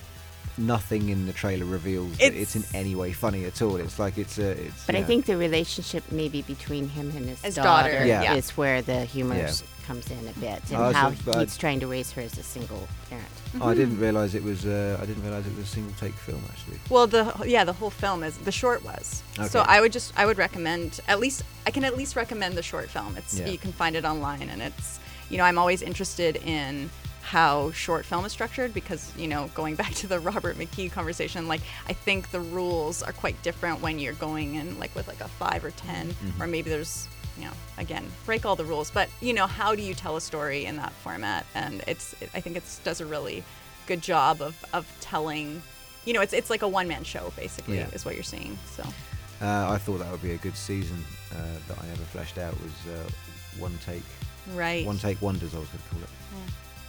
[0.57, 3.75] nothing in the trailer reveals that it's in any way funny at all.
[3.77, 4.51] It's like it's a.
[4.51, 5.05] It's, But I yeah.
[5.05, 8.33] think the relationship maybe between him and his, His daughter, daughter, Yeah.
[8.33, 9.51] is where the humor Yeah.
[9.85, 12.37] comes in a bit, and so- how but I- he's trying to raise her as
[12.37, 13.27] a single parent.
[13.61, 14.65] Oh, I didn't realize it was.
[14.65, 16.79] Uh, I didn't realize it was a single take film actually.
[16.89, 19.23] Well, the yeah, the whole film is the short was.
[19.39, 19.47] Okay.
[19.47, 22.63] So I would just I would recommend at least I can at least recommend the
[22.63, 23.15] short film.
[23.17, 23.47] It's Yeah.
[23.47, 24.99] you can find it online and it's
[25.29, 26.89] you know I'm always interested in
[27.27, 31.47] how short film is structured because you know going back to the Robert McKee conversation
[31.49, 31.59] like
[31.89, 35.27] I think the rules are quite different when you're going in like with like a
[35.27, 36.41] 5 or 10 Mm-hmm.
[36.41, 37.07] or maybe there's
[37.37, 40.21] you know again break all the rules but you know how do you tell a
[40.21, 43.43] story in that format and it's I think it does a really
[43.87, 45.61] good job of of telling
[46.05, 47.89] you know, it's it's like a one man show basically Yeah.
[47.91, 48.57] is what you're seeing.
[48.77, 48.83] So
[49.41, 51.03] Uh, I thought that would be a good season
[51.33, 51.35] uh,
[51.67, 53.09] that I ever fleshed out was uh,
[53.59, 54.03] one take,
[54.55, 54.85] right.
[54.85, 55.53] one take wonders.
[55.53, 56.09] I was going to call it.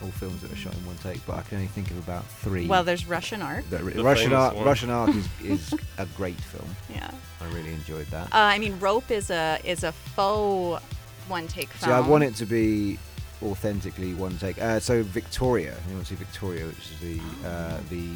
[0.03, 2.25] All films that are shot in one take, but I can only think of about
[2.25, 2.67] three.
[2.69, 3.65] Well, there's Russian Ark.
[3.69, 4.55] The, The Russian famous Ark.
[4.55, 4.65] one.
[4.65, 6.69] Russian Ark is, is a great film.
[6.89, 7.11] Yeah.
[7.41, 8.27] I really enjoyed that.
[8.27, 10.83] Uh, I mean, Rope is a is a faux
[11.29, 11.91] one take film.
[11.91, 12.99] See, I want it to be
[13.43, 14.61] authentically one take.
[14.61, 18.07] Uh, so Victoria, you want to see Victoria, which is the uh, the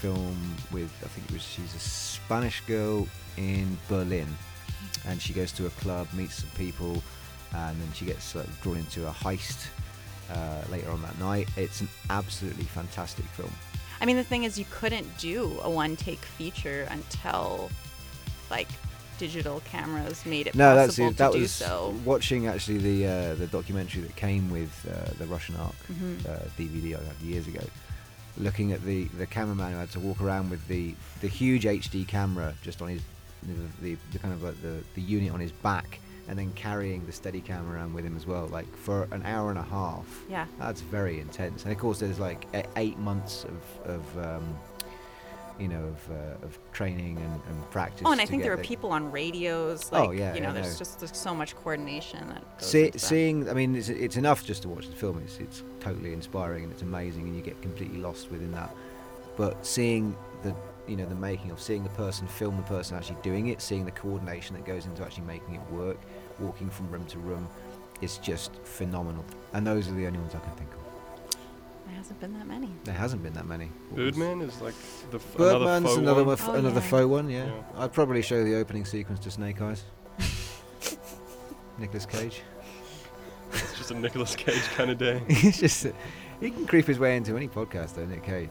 [0.00, 3.06] film with I think it was she's a Spanish girl
[3.36, 4.26] in Berlin,
[5.06, 7.02] and she goes to a club, meets some people,
[7.54, 9.68] and then she gets like, drawn into a heist
[10.30, 11.48] uh, later on that night.
[11.56, 13.52] It's an absolutely fantastic film.
[14.00, 17.70] I mean, the thing is, you couldn't do a one take feature until
[18.50, 18.68] like
[19.18, 21.16] digital cameras made it No, that's possible it.
[21.18, 21.94] That to do so.
[22.06, 26.26] watching actually the uh, the documentary that came with uh, the Russian Ark Mhm.
[26.26, 27.62] uh, DVD I had years ago.
[28.38, 32.06] Looking at the the cameraman who had to walk around with the the huge HD
[32.08, 33.02] camera just on his
[33.42, 33.52] the,
[33.82, 36.00] the, the kind of like the the unit on his back,
[36.30, 39.50] and then carrying the steady camera around with him as well, like for an hour
[39.50, 40.06] and a half.
[40.30, 40.46] Yeah.
[40.60, 41.64] That's very intense.
[41.64, 44.56] And of course, there's like eight months of, of um,
[45.58, 48.02] you know, of, uh, of training and, and practice.
[48.06, 49.90] Oh, and I think there were people on radios.
[49.92, 50.78] Oh, Like, yeah, you know, I there's know.
[50.78, 54.62] just there's so much coordination that goes See, seeing, I mean, it's, it's enough just
[54.62, 55.20] to watch the film.
[55.24, 58.72] It's, it's totally inspiring and it's amazing, and you get completely lost within that.
[59.36, 60.54] But seeing the,
[60.86, 63.84] you know, the making of, seeing the person film the person actually doing it, seeing
[63.84, 65.98] the coordination that goes into actually making it work,
[66.40, 67.48] walking from room to room,
[68.00, 69.24] it's just phenomenal.
[69.52, 70.80] And those are the only ones I can think of.
[71.86, 72.70] There hasn't been that many.
[72.84, 73.70] There hasn't been that many.
[73.92, 74.74] Birdman is like
[75.10, 76.38] the f- Birdman's another, another, one.
[76.38, 76.50] one.
[76.50, 76.86] Oh, another yeah.
[76.86, 77.30] faux one.
[77.30, 77.46] Yeah.
[77.46, 77.62] Yeah.
[77.82, 79.84] I'd probably show the opening sequence to Snake Eyes.
[81.78, 82.42] Nicolas Cage.
[83.52, 85.22] It's just a Nicolas Cage kind of day.
[85.28, 85.86] He's just
[86.40, 88.50] he can creep his way into any podcast though, Nick Cage.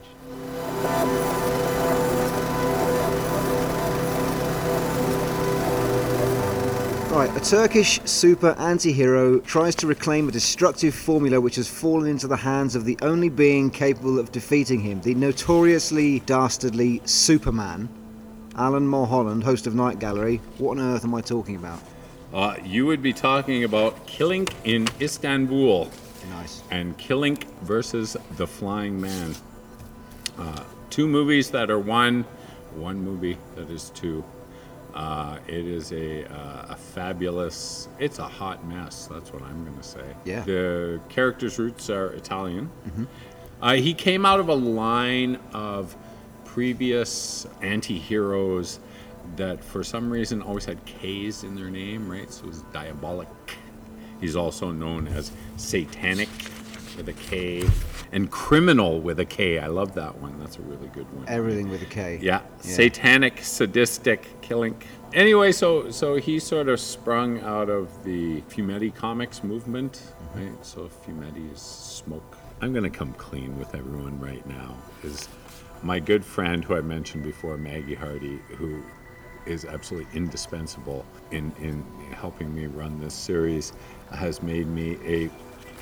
[7.10, 12.28] Right, a Turkish super anti-hero tries to reclaim a destructive formula which has fallen into
[12.28, 17.90] the hands of the only being capable of defeating him, the notoriously dastardly Superman.
[18.56, 20.40] Alan Mulholland, host of Night Gallery.
[20.60, 21.82] What on earth am I talking about?
[22.32, 25.90] Uh, you would be talking about Kilink in Istanbul
[26.30, 26.62] Nice.
[26.70, 29.36] and Kilink versus The Flying Man.
[30.38, 32.24] Uh, two movies that are one,
[32.76, 34.24] one movie that is two.
[34.94, 39.78] Uh, it is a, uh, a fabulous, it's a hot mess, that's what I'm going
[39.78, 40.16] to say.
[40.26, 40.42] Yeah.
[40.42, 42.70] The character's roots are Italian.
[43.62, 45.96] Uh, he came out of a line of
[46.46, 48.80] previous anti heroes
[49.36, 52.32] that for some reason always had K's in their name, right?
[52.32, 53.28] So it was Diabolik.
[54.20, 56.30] He's also known as Satanic
[57.00, 57.64] with a K
[58.12, 59.58] and Criminal with a K.
[59.58, 60.38] I love that one.
[60.40, 61.26] That's a really good one.
[61.30, 62.20] Everything with a K.
[62.22, 62.62] Yeah, Yeah.
[62.62, 64.76] satanic, sadistic, killing.
[65.14, 70.40] Anyway, so so he sort of sprung out of the Fumetti comics movement, mm-hmm.
[70.40, 70.66] right?
[70.66, 72.38] So Fumetti is smoke.
[72.62, 74.76] I'm gonna come clean with everyone right now.
[75.04, 75.30] Is
[75.82, 78.84] my good friend who I mentioned before, Maggie Hardy, who
[79.46, 81.82] is absolutely indispensable in in
[82.12, 83.72] helping me run this series,
[84.12, 85.30] has made me a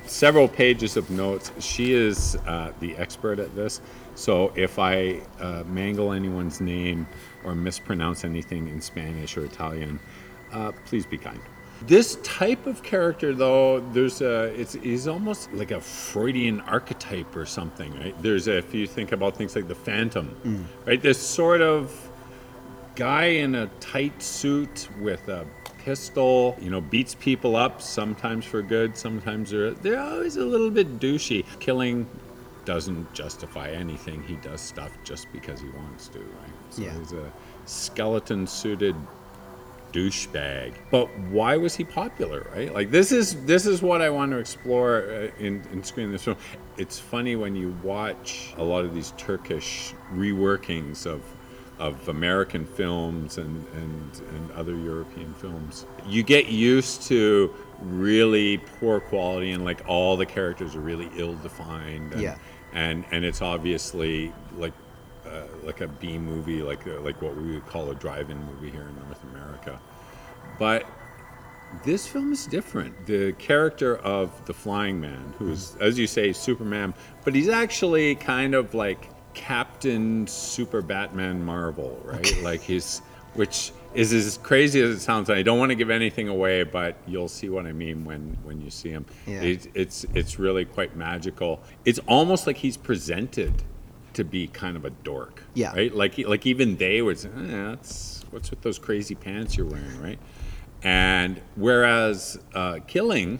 [0.09, 1.51] several pages of notes.
[1.59, 3.81] She is uh, the expert at this.
[4.15, 7.07] So if I uh, mangle anyone's name
[7.43, 9.99] or mispronounce anything in Spanish or Italian,
[10.51, 11.39] uh, please be kind.
[11.85, 17.45] This type of character, though, there's a, it's, he's almost like a Freudian archetype or
[17.45, 18.19] something, right?
[18.23, 20.35] There's a, if you think about things like the Phantom,
[20.85, 20.99] right?
[20.99, 22.09] This sort of
[22.95, 25.45] guy in a tight suit with a
[25.87, 30.69] pistol, you know, beats people up sometimes for good, sometimes they're they're always a little
[30.69, 31.45] bit douchey.
[31.61, 32.05] Killing
[32.65, 34.21] doesn't justify anything.
[34.23, 36.55] He does stuff just because he wants to, right?
[36.71, 36.99] So Yeah.
[36.99, 37.31] he's a
[37.65, 38.95] skeleton suited
[39.93, 40.73] douchebag.
[40.91, 42.73] But why was he popular, right?
[42.73, 46.25] Like this is this is what I want to explore uh, in in screening this
[46.25, 46.35] film.
[46.77, 51.21] It's funny when you watch a lot of these Turkish reworkings of
[51.79, 55.85] of American films and, and, and other European films.
[56.07, 61.35] You get used to really poor quality and like all the characters are really ill
[61.35, 62.13] defined.
[62.13, 62.37] And, Yeah.
[62.73, 64.73] And and it's obviously like
[65.25, 68.69] uh, like a B movie, like uh, like what we would call a drive-in movie
[68.69, 69.79] here in North America.
[70.59, 70.85] But
[71.83, 73.05] this film is different.
[73.05, 78.53] The character of the Flying Man, who's, as you say, Superman, but he's actually kind
[78.55, 82.41] of like Captain Super Batman Marvel, right?
[82.41, 83.03] Like he's,
[83.35, 85.29] which is as crazy as it sounds.
[85.29, 88.59] I don't want to give anything away, but you'll see what I mean when when
[88.59, 89.05] you see him.
[89.27, 89.41] Yeah.
[89.41, 91.61] It, it's it's really quite magical.
[91.85, 93.53] It's almost like he's presented
[94.13, 95.43] to be kind of a dork.
[95.53, 95.71] Yeah.
[95.73, 95.93] Right.
[95.93, 100.01] Like like even they would say, eh, that's what's with those crazy pants you're wearing,
[100.01, 100.19] right?
[100.81, 103.39] And whereas uh, Killing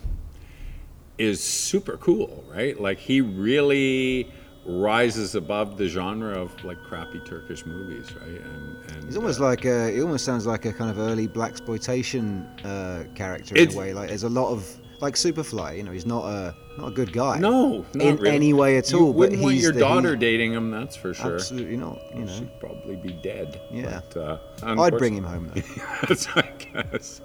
[1.17, 2.79] is super cool, right?
[2.79, 4.31] Like he really
[4.67, 8.41] rises above the genre of like crappy Turkish movies, right?
[8.41, 11.27] And, and He's almost uh, like a, he almost sounds like a kind of early
[11.27, 13.93] black exploitation uh, character in a way.
[13.93, 15.77] Like there's a lot of like Superfly.
[15.77, 17.39] You know, he's not a not a good guy.
[17.39, 18.35] no, not in really.
[18.35, 19.05] any way at You all.
[19.13, 21.35] But wouldn't want your the- daughter he- dating him, that's for sure.
[21.35, 21.99] Absolutely not.
[22.13, 23.61] You know, She'd probably be dead.
[23.71, 24.01] Yeah.
[24.13, 24.17] But,
[24.63, 25.61] uh, I'd bring him home though.
[26.07, 27.21] That's I guess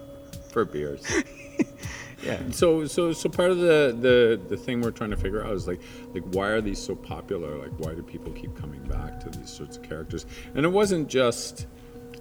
[0.51, 1.03] for beers.
[2.23, 2.41] yeah.
[2.51, 5.67] So so so part of the, the the thing we're trying to figure out is
[5.67, 5.81] like
[6.15, 7.57] like why are these so popular?
[7.59, 10.27] Like why do people keep coming back to these sorts of characters?
[10.55, 11.67] And it wasn't just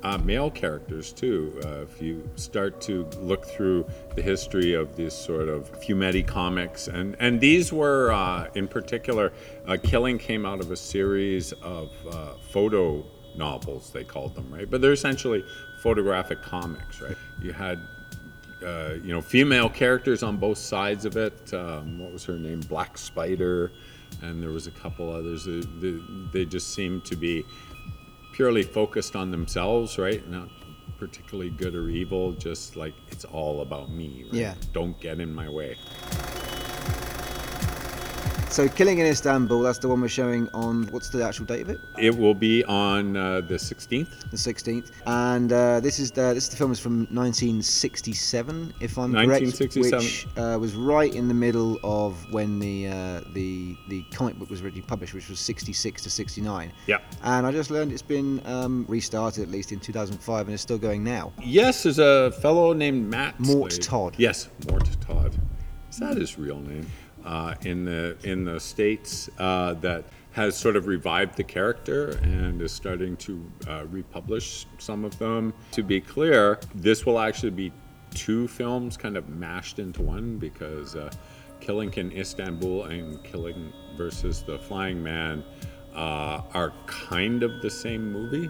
[0.04, 1.60] uh, male characters too.
[1.64, 3.86] Uh, if you start to look through
[4.16, 9.32] the history of these sort of Fumetti comics, and and these were uh, in particular,
[9.68, 14.70] uh, Killing came out of a series of uh, photo novels they called them, right?
[14.70, 15.44] But they're essentially
[15.82, 17.16] photographic comics, right?
[17.42, 17.80] You had
[18.64, 21.54] uh, you know, female characters on both sides of it.
[21.54, 22.60] Um, what was her name?
[22.62, 23.72] Black Spider,
[24.22, 25.46] and there was a couple others.
[25.46, 26.00] They, they,
[26.32, 27.46] they just seemed to be
[28.34, 30.28] purely focused on themselves, right?
[30.30, 30.50] Not
[30.98, 32.32] particularly good or evil.
[32.34, 34.24] Just like it's all about me.
[34.26, 34.34] Right?
[34.34, 34.54] Yeah.
[34.74, 35.78] Don't get in my way.
[38.52, 40.84] So, Killing in Istanbul, that's the one we're showing on.
[40.88, 41.80] What's the actual date of it?
[41.98, 44.30] It will be on uh, the 16th.
[44.30, 44.92] The 16th.
[45.06, 50.00] And uh, this is the this the film is from 1967, if I'm correct, 1967.
[50.00, 54.50] which uh, was right in the middle of when the uh, the the comic book
[54.50, 56.74] was originally published, which was 66 to 69.
[56.88, 56.98] Yeah.
[57.24, 60.78] And I just learned it's been um, restarted at least in 2005 and it's still
[60.78, 61.32] going now.
[61.42, 63.84] Yes, there's a fellow named Matt Mort Slade.
[63.84, 64.16] Todd.
[64.18, 65.38] Yes, Mort Todd.
[65.90, 66.86] Is that his real name?
[67.26, 72.62] Uh, in the in the states uh, that has sort of revived the character and
[72.62, 75.54] is starting to uh, republish some of them.
[75.74, 77.72] To be clear, this will actually be
[78.14, 81.12] two films kind of mashed into one because uh,
[81.60, 85.44] Killing in Istanbul and Killing versus the Flying Man
[85.94, 88.50] uh, are kind of the same movie.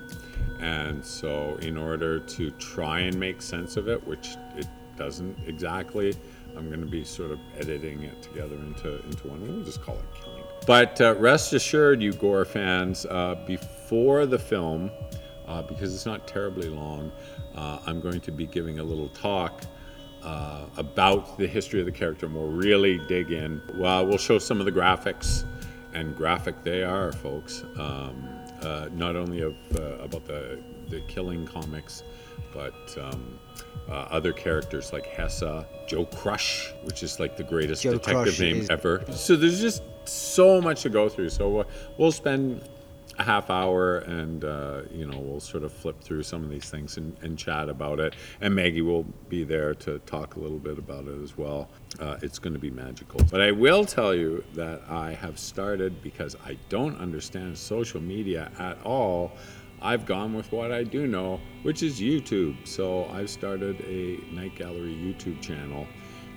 [0.62, 6.16] And so, in order to try and make sense of it, which it doesn't exactly,
[6.58, 9.42] I'm going to be sort of editing it together into, into one.
[9.42, 10.44] We'll just call it Killing.
[10.68, 14.92] But uh, rest assured, you Gore fans, uh, before the film,
[15.48, 17.12] uh, because it's not terribly long,
[17.56, 19.64] uh, I'm going to be giving a little talk
[20.24, 23.62] uh, about the history of the character, and we'll really dig in.
[23.76, 25.46] Well, we'll show some of the graphics,
[25.94, 27.64] and graphic they are, folks.
[27.78, 28.30] Um,
[28.62, 32.04] uh, not only of about the the killing comics,
[32.54, 33.40] but um,
[33.90, 38.40] uh, other characters like Hessa, Joe Crush, which is like the greatest Joe detective Crush
[38.40, 39.04] name is- ever.
[39.12, 41.30] So there's just so much to go through.
[41.30, 41.64] So uh,
[41.98, 42.68] we'll spend
[43.20, 46.70] a half hour and uh, you know we'll sort of flip through some of these
[46.70, 50.58] things and, and chat about it and maggie will be there to talk a little
[50.58, 51.70] bit about it as well
[52.00, 56.02] uh, it's going to be magical but i will tell you that i have started
[56.02, 59.32] because i don't understand social media at all
[59.82, 64.56] i've gone with what i do know which is youtube so i've started a night
[64.56, 65.88] gallery youtube channel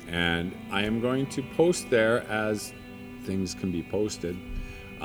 [0.08, 2.72] and i am going to post there as
[3.24, 4.36] things can be posted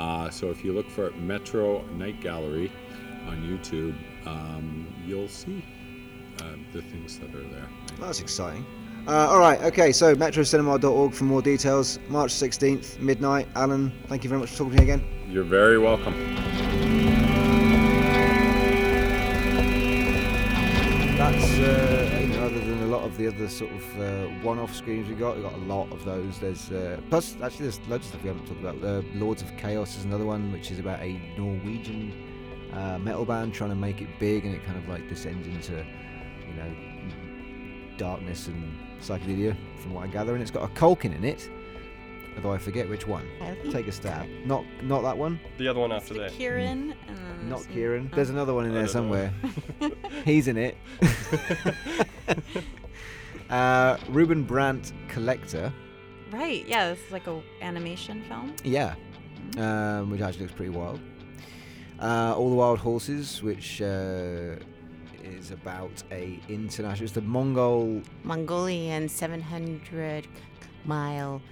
[0.00, 2.72] uh, so if you look for Metro Night Gallery
[3.26, 3.94] on YouTube,
[4.26, 5.62] um, you'll see
[6.40, 7.68] uh, the things that are there.
[7.98, 8.64] That's exciting.
[9.06, 11.98] Uh, all right, okay, so metrocinema.org for more details.
[12.08, 13.46] March 16th, midnight.
[13.54, 15.04] Alan, thank you very much for talking to me again.
[15.28, 16.79] You're very welcome.
[21.20, 24.74] That's, uh, you know, other than a lot of the other sort of uh, one-off
[24.74, 26.38] screens we got, we got a lot of those.
[26.38, 28.82] There's uh, plus actually there's loads of stuff we haven't talked about.
[28.82, 32.14] Uh, Lords of Chaos is another one, which is about a Norwegian
[32.72, 35.84] uh, metal band trying to make it big, and it kind of like descends into,
[36.48, 36.74] you know,
[37.98, 40.32] darkness and psychedelia, from what I gather.
[40.32, 41.50] And it's got a Culkin in it,
[42.36, 43.26] although I forget which one.
[43.40, 43.72] Kylie?
[43.72, 44.26] Take a stab.
[44.44, 45.40] Not not that one.
[45.58, 46.32] The other one after the that.
[46.32, 48.10] Kieran, and then Not there's- Kieran.
[48.12, 48.16] oh.
[48.16, 49.32] There's another one in I there somewhere.
[50.24, 50.76] He's in it.
[53.50, 55.72] uh, Ruben Brandt Collector.
[56.30, 58.54] Right, yeah, this is like a animation film.
[58.62, 58.94] Yeah.
[59.58, 61.00] Um, which actually looks pretty wild.
[62.00, 64.54] Uh, All the Wild Horses, which uh,
[65.24, 67.04] is about a international.
[67.04, 68.00] It's the Mongol.
[68.22, 70.28] Mongolian 700
[70.84, 71.42] mile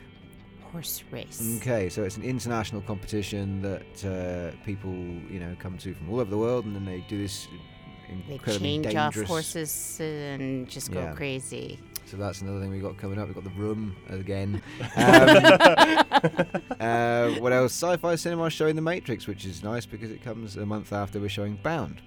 [0.72, 1.58] horse race.
[1.60, 6.20] Okay, so it's an international competition that uh, people you know come to from all
[6.20, 7.48] over the world, and then they do this
[8.28, 9.18] They change dangerous.
[9.18, 11.12] off horses and just go Yeah.
[11.14, 11.78] crazy.
[12.06, 13.26] So that's another thing we've got coming up.
[13.26, 14.62] We've got the room again.
[14.96, 16.04] Um,
[16.80, 17.72] uh, what else?
[17.74, 21.28] Sci-fi cinema showing The Matrix, which is nice because it comes a month after we're
[21.28, 22.00] showing Bound.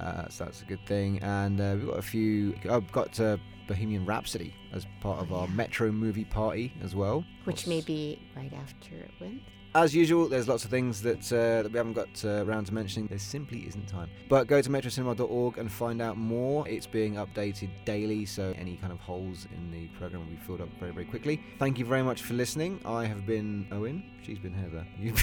[0.00, 1.18] Uh, so that's a good thing.
[1.22, 2.54] And uh, we've got a few.
[2.68, 3.36] I've got uh,
[3.68, 7.24] Bohemian Rhapsody as part of our Metro movie party as well.
[7.44, 9.42] Which may be right after it went.
[9.72, 12.74] As usual, there's lots of things that uh, that we haven't got uh, around to
[12.74, 13.06] mentioning.
[13.06, 14.10] There simply isn't time.
[14.28, 16.66] But go to metrocinema.org and find out more.
[16.66, 20.60] It's being updated daily, so any kind of holes in the program will be filled
[20.60, 21.40] up very, very quickly.
[21.60, 22.80] Thank you very much for listening.
[22.84, 24.02] I have been Owen.
[24.26, 24.84] She's been Heather.
[24.98, 25.14] You've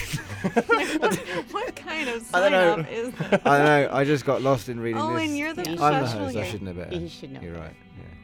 [0.42, 1.14] like, what,
[1.52, 2.72] what kind of I don't sign know.
[2.72, 3.46] up is that?
[3.46, 3.88] I know.
[3.92, 5.24] I just got lost in reading Oh, this.
[5.28, 6.36] and you're the You I'm the professional host.
[6.38, 6.96] I shouldn't have better.
[7.02, 7.74] You should know You're right.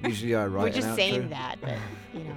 [0.03, 0.09] Yeah.
[0.09, 0.63] Usually I write.
[0.63, 1.31] We're just saying outro.
[1.31, 1.77] that, but
[2.15, 2.35] you know,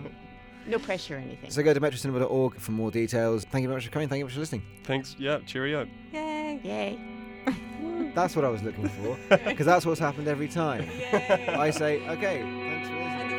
[0.67, 1.49] no pressure or anything.
[1.49, 3.45] So go to metrocinema.org for more details.
[3.45, 4.07] Thank you very much for coming.
[4.07, 4.63] Thank you very much for listening.
[4.83, 5.15] Thanks.
[5.17, 5.39] Yeah.
[5.45, 5.87] Cheerio.
[6.13, 6.59] Yay.
[6.63, 6.99] Yay.
[8.15, 10.89] That's what I was looking for because that's what's happened every time.
[11.13, 13.36] I say, okay, thanks for listening.